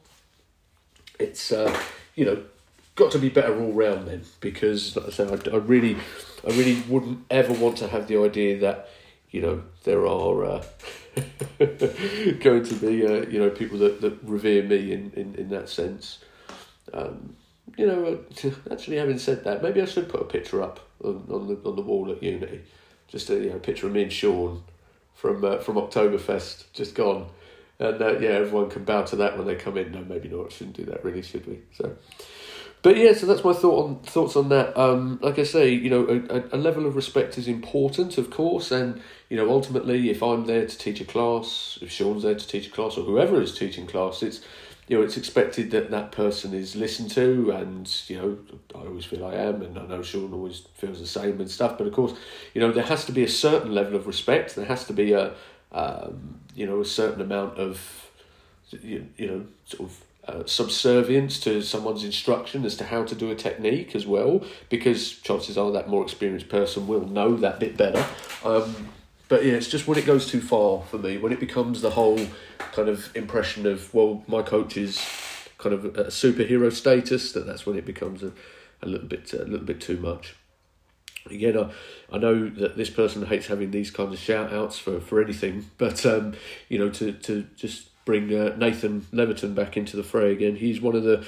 It's, 1.19 1.53
uh, 1.53 1.79
you 2.15 2.25
know, 2.25 2.43
got 2.95 3.13
to 3.13 3.19
be 3.19 3.29
better 3.29 3.59
all 3.61 3.73
round 3.73 4.09
then 4.09 4.23
because, 4.41 4.97
like 4.97 5.07
I 5.07 5.11
say, 5.11 5.29
I, 5.29 5.55
I 5.55 5.59
really, 5.59 5.97
I 6.47 6.51
really 6.51 6.83
wouldn't 6.89 7.27
ever 7.31 7.53
want 7.53 7.77
to 7.79 7.89
have 7.89 8.09
the 8.09 8.23
idea 8.23 8.59
that, 8.61 8.89
you 9.31 9.43
know, 9.43 9.63
there 9.85 10.07
are. 10.07 10.45
Uh, 10.45 10.65
going 11.59 12.65
to 12.65 12.75
be 12.75 13.07
uh, 13.07 13.27
you 13.29 13.39
know 13.39 13.51
people 13.51 13.79
that, 13.79 14.01
that 14.01 14.19
revere 14.23 14.63
me 14.63 14.93
in, 14.93 15.13
in, 15.15 15.35
in 15.35 15.49
that 15.51 15.69
sense. 15.69 16.19
Um, 16.93 17.37
you 17.77 17.87
know, 17.87 18.21
actually, 18.71 18.97
having 18.97 19.19
said 19.19 19.45
that, 19.45 19.63
maybe 19.63 19.81
I 19.81 19.85
should 19.85 20.09
put 20.09 20.21
a 20.21 20.25
picture 20.25 20.63
up 20.63 20.81
on, 21.03 21.25
on 21.31 21.49
the 21.49 21.69
on 21.69 21.77
the 21.77 21.83
wall 21.83 22.11
at 22.11 22.23
Unity, 22.23 22.63
just 23.09 23.31
a 23.31 23.35
you 23.35 23.51
know 23.51 23.59
picture 23.59 23.87
of 23.87 23.93
me 23.93 24.03
and 24.03 24.13
Sean 24.13 24.63
from 25.15 25.45
uh, 25.45 25.59
from 25.59 25.77
Oktoberfest, 25.77 26.73
just 26.73 26.95
gone, 26.95 27.29
and 27.79 28.01
uh, 28.01 28.19
yeah, 28.19 28.31
everyone 28.31 28.71
can 28.71 28.85
bow 28.85 29.03
to 29.03 29.17
that 29.17 29.37
when 29.37 29.47
they 29.47 29.57
come 29.57 29.77
in. 29.77 29.93
No, 29.93 30.05
maybe 30.05 30.29
not. 30.29 30.53
Shouldn't 30.53 30.77
do 30.77 30.85
that, 30.87 31.05
really, 31.05 31.23
should 31.23 31.47
we? 31.47 31.61
So. 31.77 31.97
But 32.83 32.97
yeah, 32.97 33.13
so 33.13 33.27
that's 33.27 33.45
my 33.45 33.53
thought 33.53 33.85
on 33.85 33.99
thoughts 34.01 34.37
on 34.37 34.49
that. 34.49 34.77
Um, 34.79 35.19
like 35.23 35.39
I 35.39 35.43
say, 35.43 35.71
you 35.71 35.91
know, 35.91 36.25
a, 36.31 36.57
a 36.57 36.59
level 36.59 36.87
of 36.87 36.97
respect 36.97 37.37
is 37.37 37.47
important, 37.47 38.17
of 38.17 38.31
course, 38.31 38.71
and 38.71 39.01
you 39.29 39.37
know, 39.37 39.51
ultimately, 39.51 40.09
if 40.11 40.23
I'm 40.23 40.47
there 40.47 40.67
to 40.67 40.79
teach 40.79 41.01
a 41.01 41.05
class, 41.05 41.79
if 41.83 41.91
Sean's 41.91 42.23
there 42.23 42.35
to 42.35 42.47
teach 42.47 42.69
a 42.69 42.71
class, 42.71 42.97
or 42.97 43.05
whoever 43.05 43.41
is 43.41 43.57
teaching 43.57 43.87
class, 43.87 44.23
it's 44.23 44.41
you 44.89 44.99
know, 44.99 45.05
it's 45.05 45.17
expected 45.17 45.71
that 45.71 45.93
that 45.93 46.11
person 46.11 46.53
is 46.53 46.75
listened 46.75 47.11
to, 47.13 47.53
and 47.53 48.03
you 48.09 48.17
know, 48.17 48.39
I 48.75 48.87
always 48.87 49.05
feel 49.05 49.25
I 49.25 49.35
am, 49.35 49.63
and 49.63 49.79
I 49.79 49.87
know 49.87 50.03
Sean 50.03 50.33
always 50.33 50.63
feels 50.75 50.99
the 50.99 51.07
same 51.07 51.39
and 51.39 51.51
stuff. 51.51 51.77
But 51.77 51.87
of 51.87 51.93
course, 51.93 52.15
you 52.55 52.61
know, 52.63 52.73
there 52.73 52.83
has 52.83 53.05
to 53.05 53.13
be 53.13 53.23
a 53.23 53.29
certain 53.29 53.73
level 53.73 53.95
of 53.95 54.07
respect. 54.07 54.57
There 54.57 54.65
has 54.65 54.85
to 54.87 54.93
be 54.93 55.13
a, 55.13 55.35
um, 55.71 56.41
you 56.57 56.67
know, 56.67 56.81
a 56.81 56.85
certain 56.85 57.21
amount 57.21 57.59
of, 57.59 58.11
you, 58.83 59.07
you 59.17 59.27
know, 59.29 59.47
sort 59.67 59.91
of 59.91 59.97
uh, 60.31 60.47
subservience 60.47 61.41
to 61.41 61.61
someone's 61.63 62.05
instruction 62.05 62.65
as 62.65 62.77
to 62.77 62.85
how 62.85 63.05
to 63.05 63.15
do 63.15 63.31
a 63.31 63.35
technique 63.35 63.97
as 63.97 64.07
well, 64.07 64.45
because 64.69 65.19
chances 65.19 65.59
are 65.59 65.73
that 65.73 65.89
more 65.89 66.03
experienced 66.03 66.49
person 66.49 66.87
will 66.87 67.07
know 67.07 67.37
that 67.37 67.59
bit 67.59 67.77
better. 67.77 68.05
Um, 68.45 68.89
but 69.29 69.45
yeah, 69.45 69.55
it's 69.55 69.69
just 69.69 69.87
when 69.87 69.99
it 69.99 70.07
goes 70.07 70.27
too 70.27 70.41
far 70.41 70.83
for 70.83 70.99
me, 70.99 71.19
when 71.19 71.33
it 71.33 71.41
becomes 71.41 71.81
the 71.81 71.91
whole 71.91 72.21
kind 72.73 72.89
of 72.89 73.15
impression 73.17 73.67
of 73.67 73.93
well, 73.95 74.25
my 74.27 74.43
coach 74.43 74.77
is 74.77 75.05
kind 75.59 75.75
of 75.75 75.85
a 75.85 76.05
superhero 76.05 76.73
status, 76.73 77.33
that 77.33 77.47
that's 77.47 77.67
when 77.67 77.77
it 77.77 77.85
becomes 77.85 78.23
a, 78.23 78.33
a 78.83 78.87
little 78.87 79.07
bit 79.07 79.33
a 79.33 79.45
little 79.45 79.67
bit 79.67 79.81
too 79.81 79.99
much. 79.99 80.37
Again, 81.27 81.57
I, 81.59 81.71
I 82.11 82.19
know 82.19 82.49
that 82.49 82.77
this 82.77 82.89
person 82.91 83.27
hates 83.27 83.47
having 83.47 83.71
these 83.71 83.91
kinds 83.91 84.15
of 84.15 84.19
shout 84.19 84.53
outs 84.53 84.79
for, 84.79 85.01
for 85.01 85.23
anything, 85.23 85.71
but 85.77 86.07
um, 86.07 86.33
you 86.69 86.79
know, 86.79 86.89
to, 86.91 87.13
to 87.13 87.47
just 87.57 87.90
bring 88.05 88.35
uh, 88.35 88.57
Nathan 88.57 89.07
Leverton 89.13 89.55
back 89.55 89.77
into 89.77 89.97
the 89.97 90.03
fray 90.03 90.33
again. 90.33 90.57
He's 90.57 90.81
one 90.81 90.97
of 90.97 91.05
the 91.05 91.25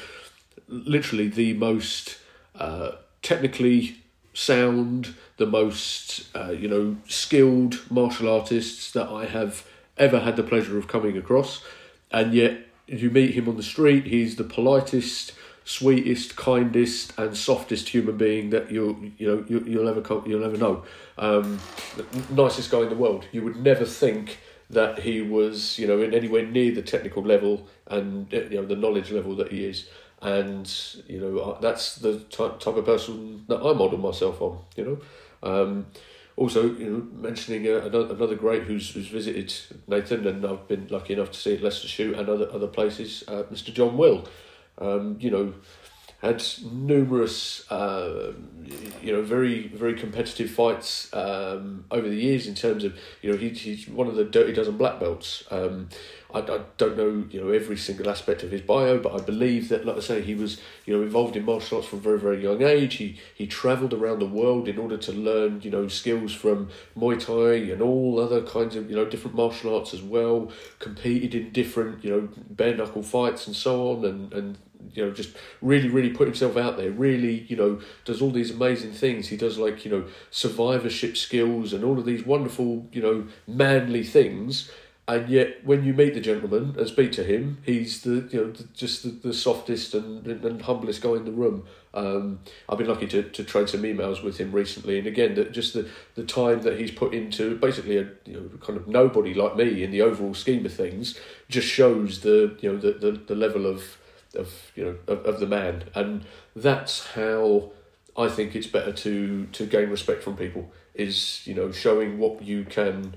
literally 0.69 1.29
the 1.29 1.55
most 1.55 2.19
uh, 2.55 2.93
technically 3.23 3.97
sound, 4.35 5.15
the 5.37 5.47
most 5.47 6.29
uh, 6.35 6.51
you 6.51 6.69
know 6.69 6.97
skilled 7.07 7.81
martial 7.91 8.29
artists 8.29 8.93
that 8.93 9.09
I 9.09 9.27
have 9.27 9.67
ever 9.97 10.21
had 10.21 10.37
the 10.37 10.43
pleasure 10.43 10.79
of 10.79 10.89
coming 10.89 11.17
across, 11.17 11.65
and 12.11 12.35
yet 12.35 12.67
you 12.87 13.11
meet 13.11 13.35
him 13.35 13.49
on 13.49 13.57
the 13.57 13.63
street, 13.63 14.07
he's 14.07 14.37
the 14.37 14.45
politest, 14.45 15.33
sweetest, 15.65 16.37
kindest, 16.37 17.13
and 17.19 17.37
softest 17.37 17.89
human 17.91 18.17
being 18.17 18.51
that 18.51 18.71
you 18.71 19.13
you 19.19 19.27
know 19.27 19.45
you, 19.49 19.65
you'll 19.67 19.89
ever 19.89 20.03
you'll 20.27 20.45
ever 20.45 20.57
know. 20.57 20.85
Um, 21.19 21.61
nicest 22.31 22.71
guy 22.71 22.81
in 22.81 22.89
the 22.89 22.97
world. 22.97 23.27
You 23.33 23.43
would 23.43 23.57
never 23.57 23.85
think 23.85 24.39
that 24.73 25.01
he 25.01 25.21
was, 25.21 25.79
you 25.79 25.87
know, 25.87 26.01
in 26.01 26.15
anywhere 26.15 26.45
near 26.45 26.75
the 26.75 26.83
technical 26.83 27.23
level 27.23 27.69
and 27.87 28.33
you 28.33 28.51
know 28.51 28.67
the 28.67 28.77
knowledge 28.77 29.11
level 29.11 29.37
that 29.37 29.53
he 29.53 29.67
is, 29.67 29.89
and 30.21 30.73
you 31.07 31.21
know 31.21 31.39
uh, 31.39 31.61
that's 31.61 31.97
the 31.97 32.19
type 32.31 32.59
type 32.59 32.77
of 32.77 32.85
person 32.85 33.45
that 33.49 33.59
I 33.59 33.73
model 33.75 33.99
myself 33.99 34.41
on. 34.41 34.59
You 34.77 34.85
know, 34.85 35.49
um, 35.49 35.87
also 36.37 36.75
you 36.75 36.91
know 36.91 37.29
mentioning 37.29 37.67
uh, 37.69 37.83
another 37.87 38.15
another 38.15 38.35
great 38.35 38.63
who's 38.63 38.91
who's 38.91 39.09
visited 39.09 39.53
Nathan 39.87 40.27
and 40.27 40.45
I've 40.45 40.67
been 40.67 40.89
lucky 40.89 41.13
enough 41.13 41.31
to 41.33 41.39
see 41.39 41.55
at 41.55 41.63
Leicester 41.63 41.89
Shoot 41.89 42.19
and 42.19 42.29
other 42.29 42.51
other 42.51 42.69
places. 42.69 43.25
Uh, 43.29 43.45
Mr. 43.53 43.73
John 43.75 43.99
Will, 43.99 44.27
um, 44.79 45.19
you 45.21 45.31
know 45.31 45.53
had 46.23 46.43
numerous, 46.73 47.69
uh, 47.71 48.33
you 49.03 49.13
know, 49.13 49.23
very 49.23 49.67
very 49.67 49.95
competitive 49.95 50.51
fights 50.51 51.13
um, 51.13 51.85
over 51.91 52.09
the 52.09 52.17
years. 52.17 52.47
In 52.47 52.55
terms 52.55 52.85
of, 52.85 52.97
you 53.21 53.31
know, 53.31 53.37
he, 53.37 53.49
he's 53.51 53.89
one 53.89 54.07
of 54.07 54.15
the 54.15 54.25
Dirty 54.25 54.53
Dozen 54.53 54.77
black 54.77 55.01
belts. 55.01 55.45
Um, 55.51 55.89
I, 56.33 56.39
I 56.39 56.61
don't 56.79 56.97
know, 56.97 57.27
you 57.29 57.41
know, 57.41 57.51
every 57.51 57.77
single 57.77 58.09
aspect 58.09 58.43
of 58.43 58.53
his 58.53 58.63
bio, 58.63 58.99
but 58.99 59.21
I 59.21 59.23
believe 59.23 59.69
that, 59.69 59.85
like 59.85 59.97
I 59.97 60.01
say, 60.01 60.23
he 60.23 60.35
was, 60.35 60.61
you 60.87 60.97
know, 60.97 61.03
involved 61.03 61.37
in 61.37 61.45
martial 61.45 61.79
arts 61.79 61.89
from 61.89 61.99
a 61.99 62.03
very 62.03 62.21
very 62.21 62.41
young 62.41 62.63
age. 62.63 62.95
He 62.95 63.19
he 63.35 63.49
travelled 63.49 63.93
around 63.93 64.21
the 64.21 64.27
world 64.27 64.69
in 64.69 64.79
order 64.79 64.97
to 64.99 65.13
learn, 65.13 65.61
you 65.63 65.73
know, 65.73 65.89
skills 65.89 66.33
from 66.33 66.69
Muay 66.97 67.19
Thai 67.19 67.73
and 67.73 67.83
all 67.83 68.21
other 68.21 68.43
kinds 68.43 68.77
of, 68.77 68.89
you 68.89 68.95
know, 68.95 69.05
different 69.05 69.37
martial 69.37 69.75
arts 69.77 69.93
as 69.93 70.03
well. 70.03 70.53
Competed 70.79 71.35
in 71.35 71.51
different, 71.51 72.05
you 72.05 72.11
know, 72.11 72.29
bare 72.49 72.77
knuckle 72.77 73.03
fights 73.03 73.49
and 73.49 73.57
so 73.57 73.91
on, 73.91 74.05
and 74.05 74.33
and 74.33 74.59
you 74.93 75.05
know, 75.05 75.11
just 75.11 75.37
really, 75.61 75.89
really 75.89 76.11
put 76.11 76.27
himself 76.27 76.57
out 76.57 76.77
there. 76.77 76.91
Really, 76.91 77.41
you 77.49 77.57
know, 77.57 77.81
does 78.05 78.23
all 78.23 78.31
these 78.31 78.51
amazing 78.51 78.93
things. 78.93 79.29
He 79.29 79.37
does 79.37 79.59
like 79.59 79.85
you 79.85 79.91
know 79.91 80.05
survivorship 80.31 81.17
skills 81.17 81.73
and 81.73 81.85
all 81.85 81.99
of 81.99 82.05
these 82.05 82.25
wonderful, 82.25 82.87
you 82.93 83.03
know, 83.03 83.27
manly 83.47 84.05
things. 84.05 84.71
And 85.09 85.29
yet, 85.29 85.67
when 85.67 85.85
you 85.85 85.95
meet 85.95 86.15
the 86.15 86.21
gentleman 86.21 86.77
and 86.79 86.87
speak 86.87 87.11
to 87.13 87.25
him, 87.25 87.59
he's 87.65 88.03
the 88.03 88.29
you 88.31 88.41
know 88.41 88.51
the, 88.53 88.65
just 88.73 89.03
the, 89.03 89.11
the 89.11 89.35
softest 89.35 89.95
and, 89.95 90.25
and 90.27 90.63
humblest 90.63 91.03
guy 91.03 91.15
in 91.15 91.25
the 91.25 91.33
room. 91.33 91.65
Um, 91.93 92.39
I've 92.69 92.79
been 92.79 92.87
lucky 92.87 93.09
to, 93.09 93.23
to 93.25 93.45
trade 93.45 93.69
some 93.69 93.83
emails 93.83 94.23
with 94.23 94.39
him 94.39 94.53
recently, 94.53 94.99
and 94.99 95.09
again, 95.09 95.35
that 95.35 95.53
just 95.53 95.75
the, 95.75 95.89
the 96.15 96.25
time 96.25 96.63
that 96.63 96.79
he's 96.79 96.93
put 96.93 97.13
into 97.15 97.57
basically 97.59 97.99
a 97.99 98.09
you 98.25 98.35
know 98.35 98.49
kind 98.65 98.79
of 98.79 98.87
nobody 98.87 99.35
like 99.35 99.57
me 99.57 99.83
in 99.83 99.91
the 99.91 100.03
overall 100.03 100.35
scheme 100.35 100.65
of 100.65 100.73
things 100.73 101.19
just 101.49 101.67
shows 101.67 102.21
the 102.21 102.57
you 102.61 102.73
know 102.73 102.79
the, 102.79 102.93
the, 102.93 103.11
the 103.11 103.35
level 103.35 103.67
of 103.67 103.99
of 104.35 104.73
you 104.75 104.85
know 104.85 104.97
of, 105.07 105.25
of 105.25 105.41
the 105.41 105.47
man, 105.47 105.85
and 105.95 106.25
that's 106.55 107.07
how 107.09 107.73
I 108.17 108.29
think 108.29 108.55
it's 108.55 108.67
better 108.67 108.93
to 108.93 109.47
to 109.47 109.67
gain 109.67 109.91
respect 109.91 110.23
from 110.23 110.37
people 110.37 110.73
is 110.95 111.47
you 111.47 111.55
know 111.55 111.73
showing 111.73 112.19
what 112.19 112.43
you 112.43 112.65
can 112.65 113.15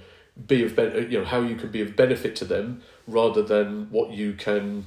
be 0.47 0.63
of 0.63 0.75
ben- 0.75 1.11
you 1.11 1.19
know 1.19 1.25
how 1.25 1.41
you 1.41 1.55
can 1.55 1.71
be 1.71 1.81
of 1.81 1.95
benefit 1.95 2.35
to 2.37 2.45
them 2.45 2.81
rather 3.07 3.41
than 3.41 3.89
what 3.91 4.11
you 4.11 4.33
can 4.33 4.85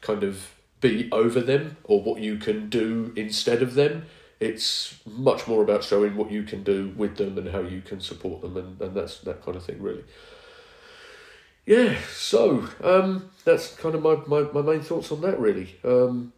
kind 0.00 0.22
of 0.22 0.54
be 0.80 1.08
over 1.10 1.40
them 1.40 1.76
or 1.84 2.02
what 2.02 2.20
you 2.20 2.36
can 2.36 2.68
do 2.68 3.12
instead 3.16 3.62
of 3.62 3.74
them. 3.74 4.06
It's 4.38 4.94
much 5.04 5.48
more 5.48 5.62
about 5.62 5.82
showing 5.82 6.14
what 6.16 6.30
you 6.30 6.44
can 6.44 6.62
do 6.62 6.92
with 6.96 7.16
them 7.16 7.36
and 7.38 7.48
how 7.48 7.60
you 7.60 7.80
can 7.80 8.00
support 8.00 8.40
them 8.40 8.56
and, 8.56 8.80
and 8.80 8.94
that's 8.94 9.18
that 9.20 9.44
kind 9.44 9.56
of 9.56 9.64
thing 9.64 9.82
really 9.82 10.04
yeah, 11.68 11.98
so 12.14 12.66
um, 12.82 13.28
that's 13.44 13.74
kind 13.74 13.94
of 13.94 14.00
my, 14.00 14.16
my, 14.26 14.50
my 14.52 14.62
main 14.62 14.80
thoughts 14.80 15.12
on 15.12 15.20
that 15.20 15.38
really. 15.38 15.76
Um, 15.84 16.32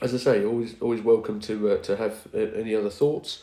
as 0.00 0.14
I 0.14 0.18
say, 0.18 0.44
always 0.44 0.80
always 0.80 1.00
welcome 1.00 1.40
to 1.40 1.70
uh, 1.70 1.78
to 1.78 1.96
have 1.96 2.28
any 2.32 2.72
other 2.72 2.90
thoughts. 2.90 3.42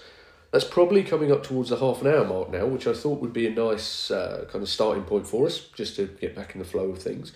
That's 0.51 0.63
probably 0.63 1.03
coming 1.03 1.29
up 1.29 1.43
towards 1.43 1.71
the 1.71 1.77
half 1.77 2.01
an 2.01 2.07
hour 2.07 2.23
mark 2.25 2.51
now, 2.51 2.67
which 2.67 2.87
I 2.87 2.93
thought 2.93 3.19
would 3.19 3.33
be 3.33 3.47
a 3.47 3.49
nice 3.49 4.11
uh, 4.11 4.45
kind 4.49 4.63
of 4.63 4.69
starting 4.69 5.03
point 5.03 5.27
for 5.27 5.45
us, 5.45 5.67
just 5.75 5.97
to 5.97 6.07
get 6.21 6.37
back 6.37 6.55
in 6.55 6.59
the 6.59 6.65
flow 6.65 6.91
of 6.91 6.99
things. 6.99 7.33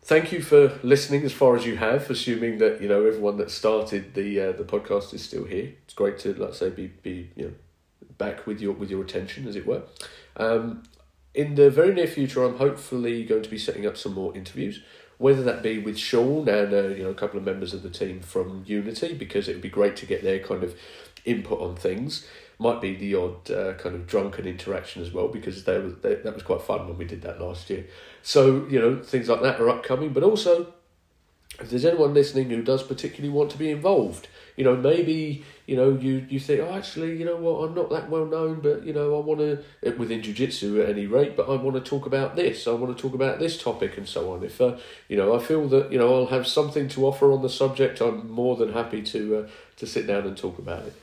Thank 0.00 0.32
you 0.32 0.40
for 0.40 0.78
listening 0.82 1.24
as 1.24 1.32
far 1.32 1.54
as 1.56 1.66
you 1.66 1.76
have, 1.76 2.08
assuming 2.08 2.56
that 2.56 2.80
you 2.80 2.88
know 2.88 3.04
everyone 3.04 3.36
that 3.36 3.50
started 3.50 4.14
the 4.14 4.40
uh, 4.40 4.52
the 4.52 4.64
podcast 4.64 5.12
is 5.12 5.22
still 5.22 5.44
here. 5.44 5.74
It's 5.84 5.92
great 5.92 6.18
to, 6.20 6.32
let's 6.34 6.56
say, 6.56 6.70
be 6.70 6.86
be 6.86 7.28
you 7.36 7.44
know 7.44 7.52
back 8.16 8.46
with 8.46 8.62
your 8.62 8.72
with 8.72 8.90
your 8.90 9.02
attention, 9.02 9.46
as 9.46 9.56
it 9.56 9.66
were. 9.66 9.82
Um, 10.38 10.84
in 11.34 11.54
the 11.54 11.70
very 11.70 11.94
near 11.94 12.06
future, 12.06 12.44
I'm 12.44 12.56
hopefully 12.56 13.24
going 13.24 13.42
to 13.42 13.50
be 13.50 13.58
setting 13.58 13.86
up 13.86 13.96
some 13.96 14.12
more 14.12 14.34
interviews, 14.36 14.82
whether 15.18 15.42
that 15.42 15.62
be 15.62 15.78
with 15.78 15.98
Sean 15.98 16.48
and 16.48 16.72
uh, 16.72 16.88
you 16.88 17.04
know 17.04 17.10
a 17.10 17.14
couple 17.14 17.38
of 17.38 17.44
members 17.44 17.72
of 17.72 17.82
the 17.82 17.90
team 17.90 18.20
from 18.20 18.64
Unity, 18.66 19.14
because 19.14 19.48
it 19.48 19.54
would 19.54 19.62
be 19.62 19.68
great 19.70 19.96
to 19.96 20.06
get 20.06 20.22
their 20.22 20.40
kind 20.40 20.62
of 20.62 20.78
input 21.24 21.60
on 21.60 21.76
things. 21.76 22.26
Might 22.58 22.80
be 22.80 22.94
the 22.94 23.14
odd 23.14 23.50
uh, 23.50 23.74
kind 23.74 23.94
of 23.94 24.06
drunken 24.06 24.46
interaction 24.46 25.02
as 25.02 25.12
well, 25.12 25.28
because 25.28 25.64
they, 25.64 25.78
was, 25.78 25.94
they, 26.02 26.16
that 26.16 26.34
was 26.34 26.42
quite 26.42 26.62
fun 26.62 26.86
when 26.86 26.98
we 26.98 27.04
did 27.04 27.22
that 27.22 27.40
last 27.40 27.70
year. 27.70 27.86
So 28.22 28.66
you 28.68 28.80
know 28.80 29.02
things 29.02 29.28
like 29.28 29.42
that 29.42 29.60
are 29.60 29.70
upcoming, 29.70 30.12
but 30.12 30.22
also 30.22 30.72
if 31.60 31.70
there's 31.70 31.84
anyone 31.84 32.14
listening 32.14 32.50
who 32.50 32.62
does 32.62 32.82
particularly 32.82 33.28
want 33.28 33.50
to 33.50 33.58
be 33.58 33.70
involved, 33.70 34.28
you 34.56 34.64
know, 34.64 34.76
maybe 34.76 35.44
you 35.66 35.76
know 35.76 35.90
you 35.90 36.26
you 36.28 36.40
think, 36.40 36.60
oh, 36.60 36.72
actually, 36.72 37.16
you 37.16 37.24
know 37.24 37.36
what, 37.36 37.68
I'm 37.68 37.74
not 37.74 37.90
that 37.90 38.10
well 38.10 38.26
known, 38.26 38.60
but 38.60 38.84
you 38.84 38.92
know, 38.92 39.16
I 39.16 39.20
want 39.20 39.40
to 39.40 39.62
eh, 39.82 39.92
within 39.96 40.22
jiu-jitsu 40.22 40.82
at 40.82 40.90
any 40.90 41.06
rate, 41.06 41.36
but 41.36 41.48
I 41.48 41.56
want 41.56 41.82
to 41.82 41.88
talk 41.88 42.06
about 42.06 42.36
this. 42.36 42.66
I 42.66 42.72
want 42.72 42.96
to 42.96 43.00
talk 43.00 43.14
about 43.14 43.38
this 43.38 43.62
topic 43.62 43.96
and 43.96 44.08
so 44.08 44.32
on. 44.32 44.42
If 44.42 44.60
uh, 44.60 44.76
you 45.08 45.16
know, 45.16 45.34
I 45.34 45.38
feel 45.38 45.68
that 45.68 45.92
you 45.92 45.98
know 45.98 46.14
I'll 46.14 46.26
have 46.26 46.46
something 46.46 46.88
to 46.88 47.06
offer 47.06 47.32
on 47.32 47.42
the 47.42 47.48
subject, 47.48 48.00
I'm 48.00 48.30
more 48.30 48.56
than 48.56 48.72
happy 48.72 49.02
to 49.02 49.36
uh, 49.36 49.48
to 49.76 49.86
sit 49.86 50.06
down 50.06 50.24
and 50.26 50.36
talk 50.36 50.58
about 50.58 50.84
it. 50.84 50.94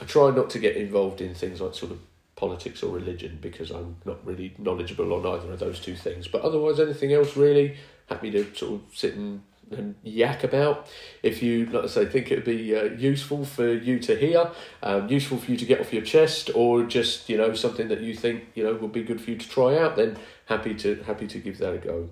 I 0.00 0.04
try 0.04 0.30
not 0.30 0.50
to 0.50 0.58
get 0.58 0.76
involved 0.76 1.20
in 1.20 1.34
things 1.34 1.60
like 1.60 1.74
sort 1.74 1.92
of 1.92 2.00
politics 2.36 2.82
or 2.82 2.94
religion 2.94 3.38
because 3.42 3.70
I'm 3.70 3.96
not 4.06 4.24
really 4.26 4.54
knowledgeable 4.56 5.12
on 5.12 5.26
either 5.26 5.52
of 5.52 5.58
those 5.58 5.78
two 5.78 5.94
things. 5.94 6.26
But 6.26 6.40
otherwise, 6.40 6.80
anything 6.80 7.12
else 7.12 7.36
really 7.36 7.76
happy 8.08 8.30
to 8.30 8.54
sort 8.54 8.80
of 8.80 8.80
sit 8.94 9.14
and 9.14 9.42
and 9.70 9.94
yak 10.02 10.44
about. 10.44 10.86
If 11.22 11.42
you, 11.42 11.66
like 11.66 11.84
I 11.84 11.86
say, 11.86 12.06
think 12.06 12.30
it 12.30 12.36
would 12.36 12.44
be 12.44 12.76
uh, 12.76 12.84
useful 12.84 13.44
for 13.44 13.72
you 13.72 13.98
to 14.00 14.16
hear, 14.16 14.50
um, 14.82 15.08
useful 15.08 15.38
for 15.38 15.50
you 15.50 15.56
to 15.56 15.64
get 15.64 15.80
off 15.80 15.92
your 15.92 16.02
chest, 16.02 16.50
or 16.54 16.84
just 16.84 17.28
you 17.28 17.36
know 17.36 17.54
something 17.54 17.88
that 17.88 18.00
you 18.00 18.14
think 18.14 18.44
you 18.54 18.64
know 18.64 18.74
would 18.74 18.92
be 18.92 19.02
good 19.02 19.20
for 19.20 19.30
you 19.30 19.36
to 19.36 19.48
try 19.48 19.78
out, 19.78 19.96
then 19.96 20.16
happy 20.46 20.74
to 20.74 21.02
happy 21.04 21.26
to 21.26 21.38
give 21.38 21.58
that 21.58 21.74
a 21.74 21.78
go. 21.78 22.08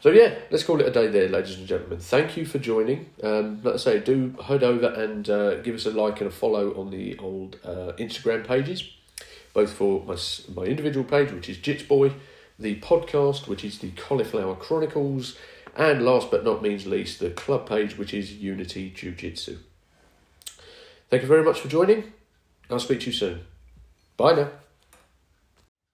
So 0.00 0.10
yeah, 0.10 0.34
let's 0.50 0.64
call 0.64 0.80
it 0.80 0.88
a 0.88 0.90
day 0.90 1.06
there, 1.06 1.28
ladies 1.28 1.56
and 1.56 1.66
gentlemen. 1.68 2.00
Thank 2.00 2.36
you 2.36 2.44
for 2.44 2.58
joining. 2.58 3.10
Um, 3.22 3.60
like 3.62 3.74
I 3.74 3.76
say, 3.76 4.00
do 4.00 4.34
head 4.44 4.64
over 4.64 4.88
and 4.88 5.30
uh, 5.30 5.60
give 5.60 5.76
us 5.76 5.86
a 5.86 5.92
like 5.92 6.20
and 6.20 6.28
a 6.28 6.32
follow 6.32 6.74
on 6.74 6.90
the 6.90 7.16
old 7.18 7.60
uh, 7.64 7.92
Instagram 7.98 8.44
pages, 8.44 8.82
both 9.54 9.72
for 9.72 10.02
my 10.04 10.16
my 10.52 10.64
individual 10.64 11.04
page, 11.04 11.30
which 11.30 11.48
is 11.48 11.56
Jits 11.58 11.86
Boy, 11.86 12.12
the 12.58 12.80
podcast, 12.80 13.46
which 13.46 13.64
is 13.64 13.78
the 13.78 13.90
Cauliflower 13.92 14.56
Chronicles, 14.56 15.36
and 15.76 16.04
last 16.04 16.30
but 16.30 16.44
not 16.44 16.62
means 16.62 16.86
least, 16.86 17.20
the 17.20 17.30
club 17.30 17.68
page, 17.68 17.96
which 17.96 18.12
is 18.12 18.32
Unity 18.34 18.90
Jiu 18.90 19.12
Jitsu. 19.12 19.58
Thank 21.10 21.22
you 21.22 21.28
very 21.28 21.44
much 21.44 21.60
for 21.60 21.68
joining. 21.68 22.12
I'll 22.70 22.78
speak 22.78 23.00
to 23.00 23.06
you 23.06 23.12
soon. 23.12 23.40
Bye 24.16 24.34
now. 24.34 24.48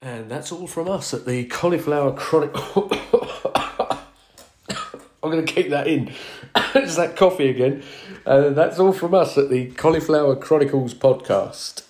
And 0.01 0.31
that's 0.31 0.51
all 0.51 0.67
from 0.67 0.87
us 0.87 1.13
at 1.13 1.25
the 1.25 1.45
Cauliflower 1.45 2.13
Chronic. 2.13 2.51
I'm 5.21 5.29
going 5.29 5.45
to 5.45 5.53
keep 5.53 5.69
that 5.71 5.87
in. 5.87 6.13
it's 6.75 6.95
that 6.95 7.17
coffee 7.17 7.49
again. 7.49 7.83
Uh, 8.25 8.49
that's 8.49 8.79
all 8.79 8.93
from 8.93 9.13
us 9.13 9.37
at 9.37 9.49
the 9.49 9.71
Cauliflower 9.71 10.37
Chronicles 10.37 10.93
podcast. 10.93 11.83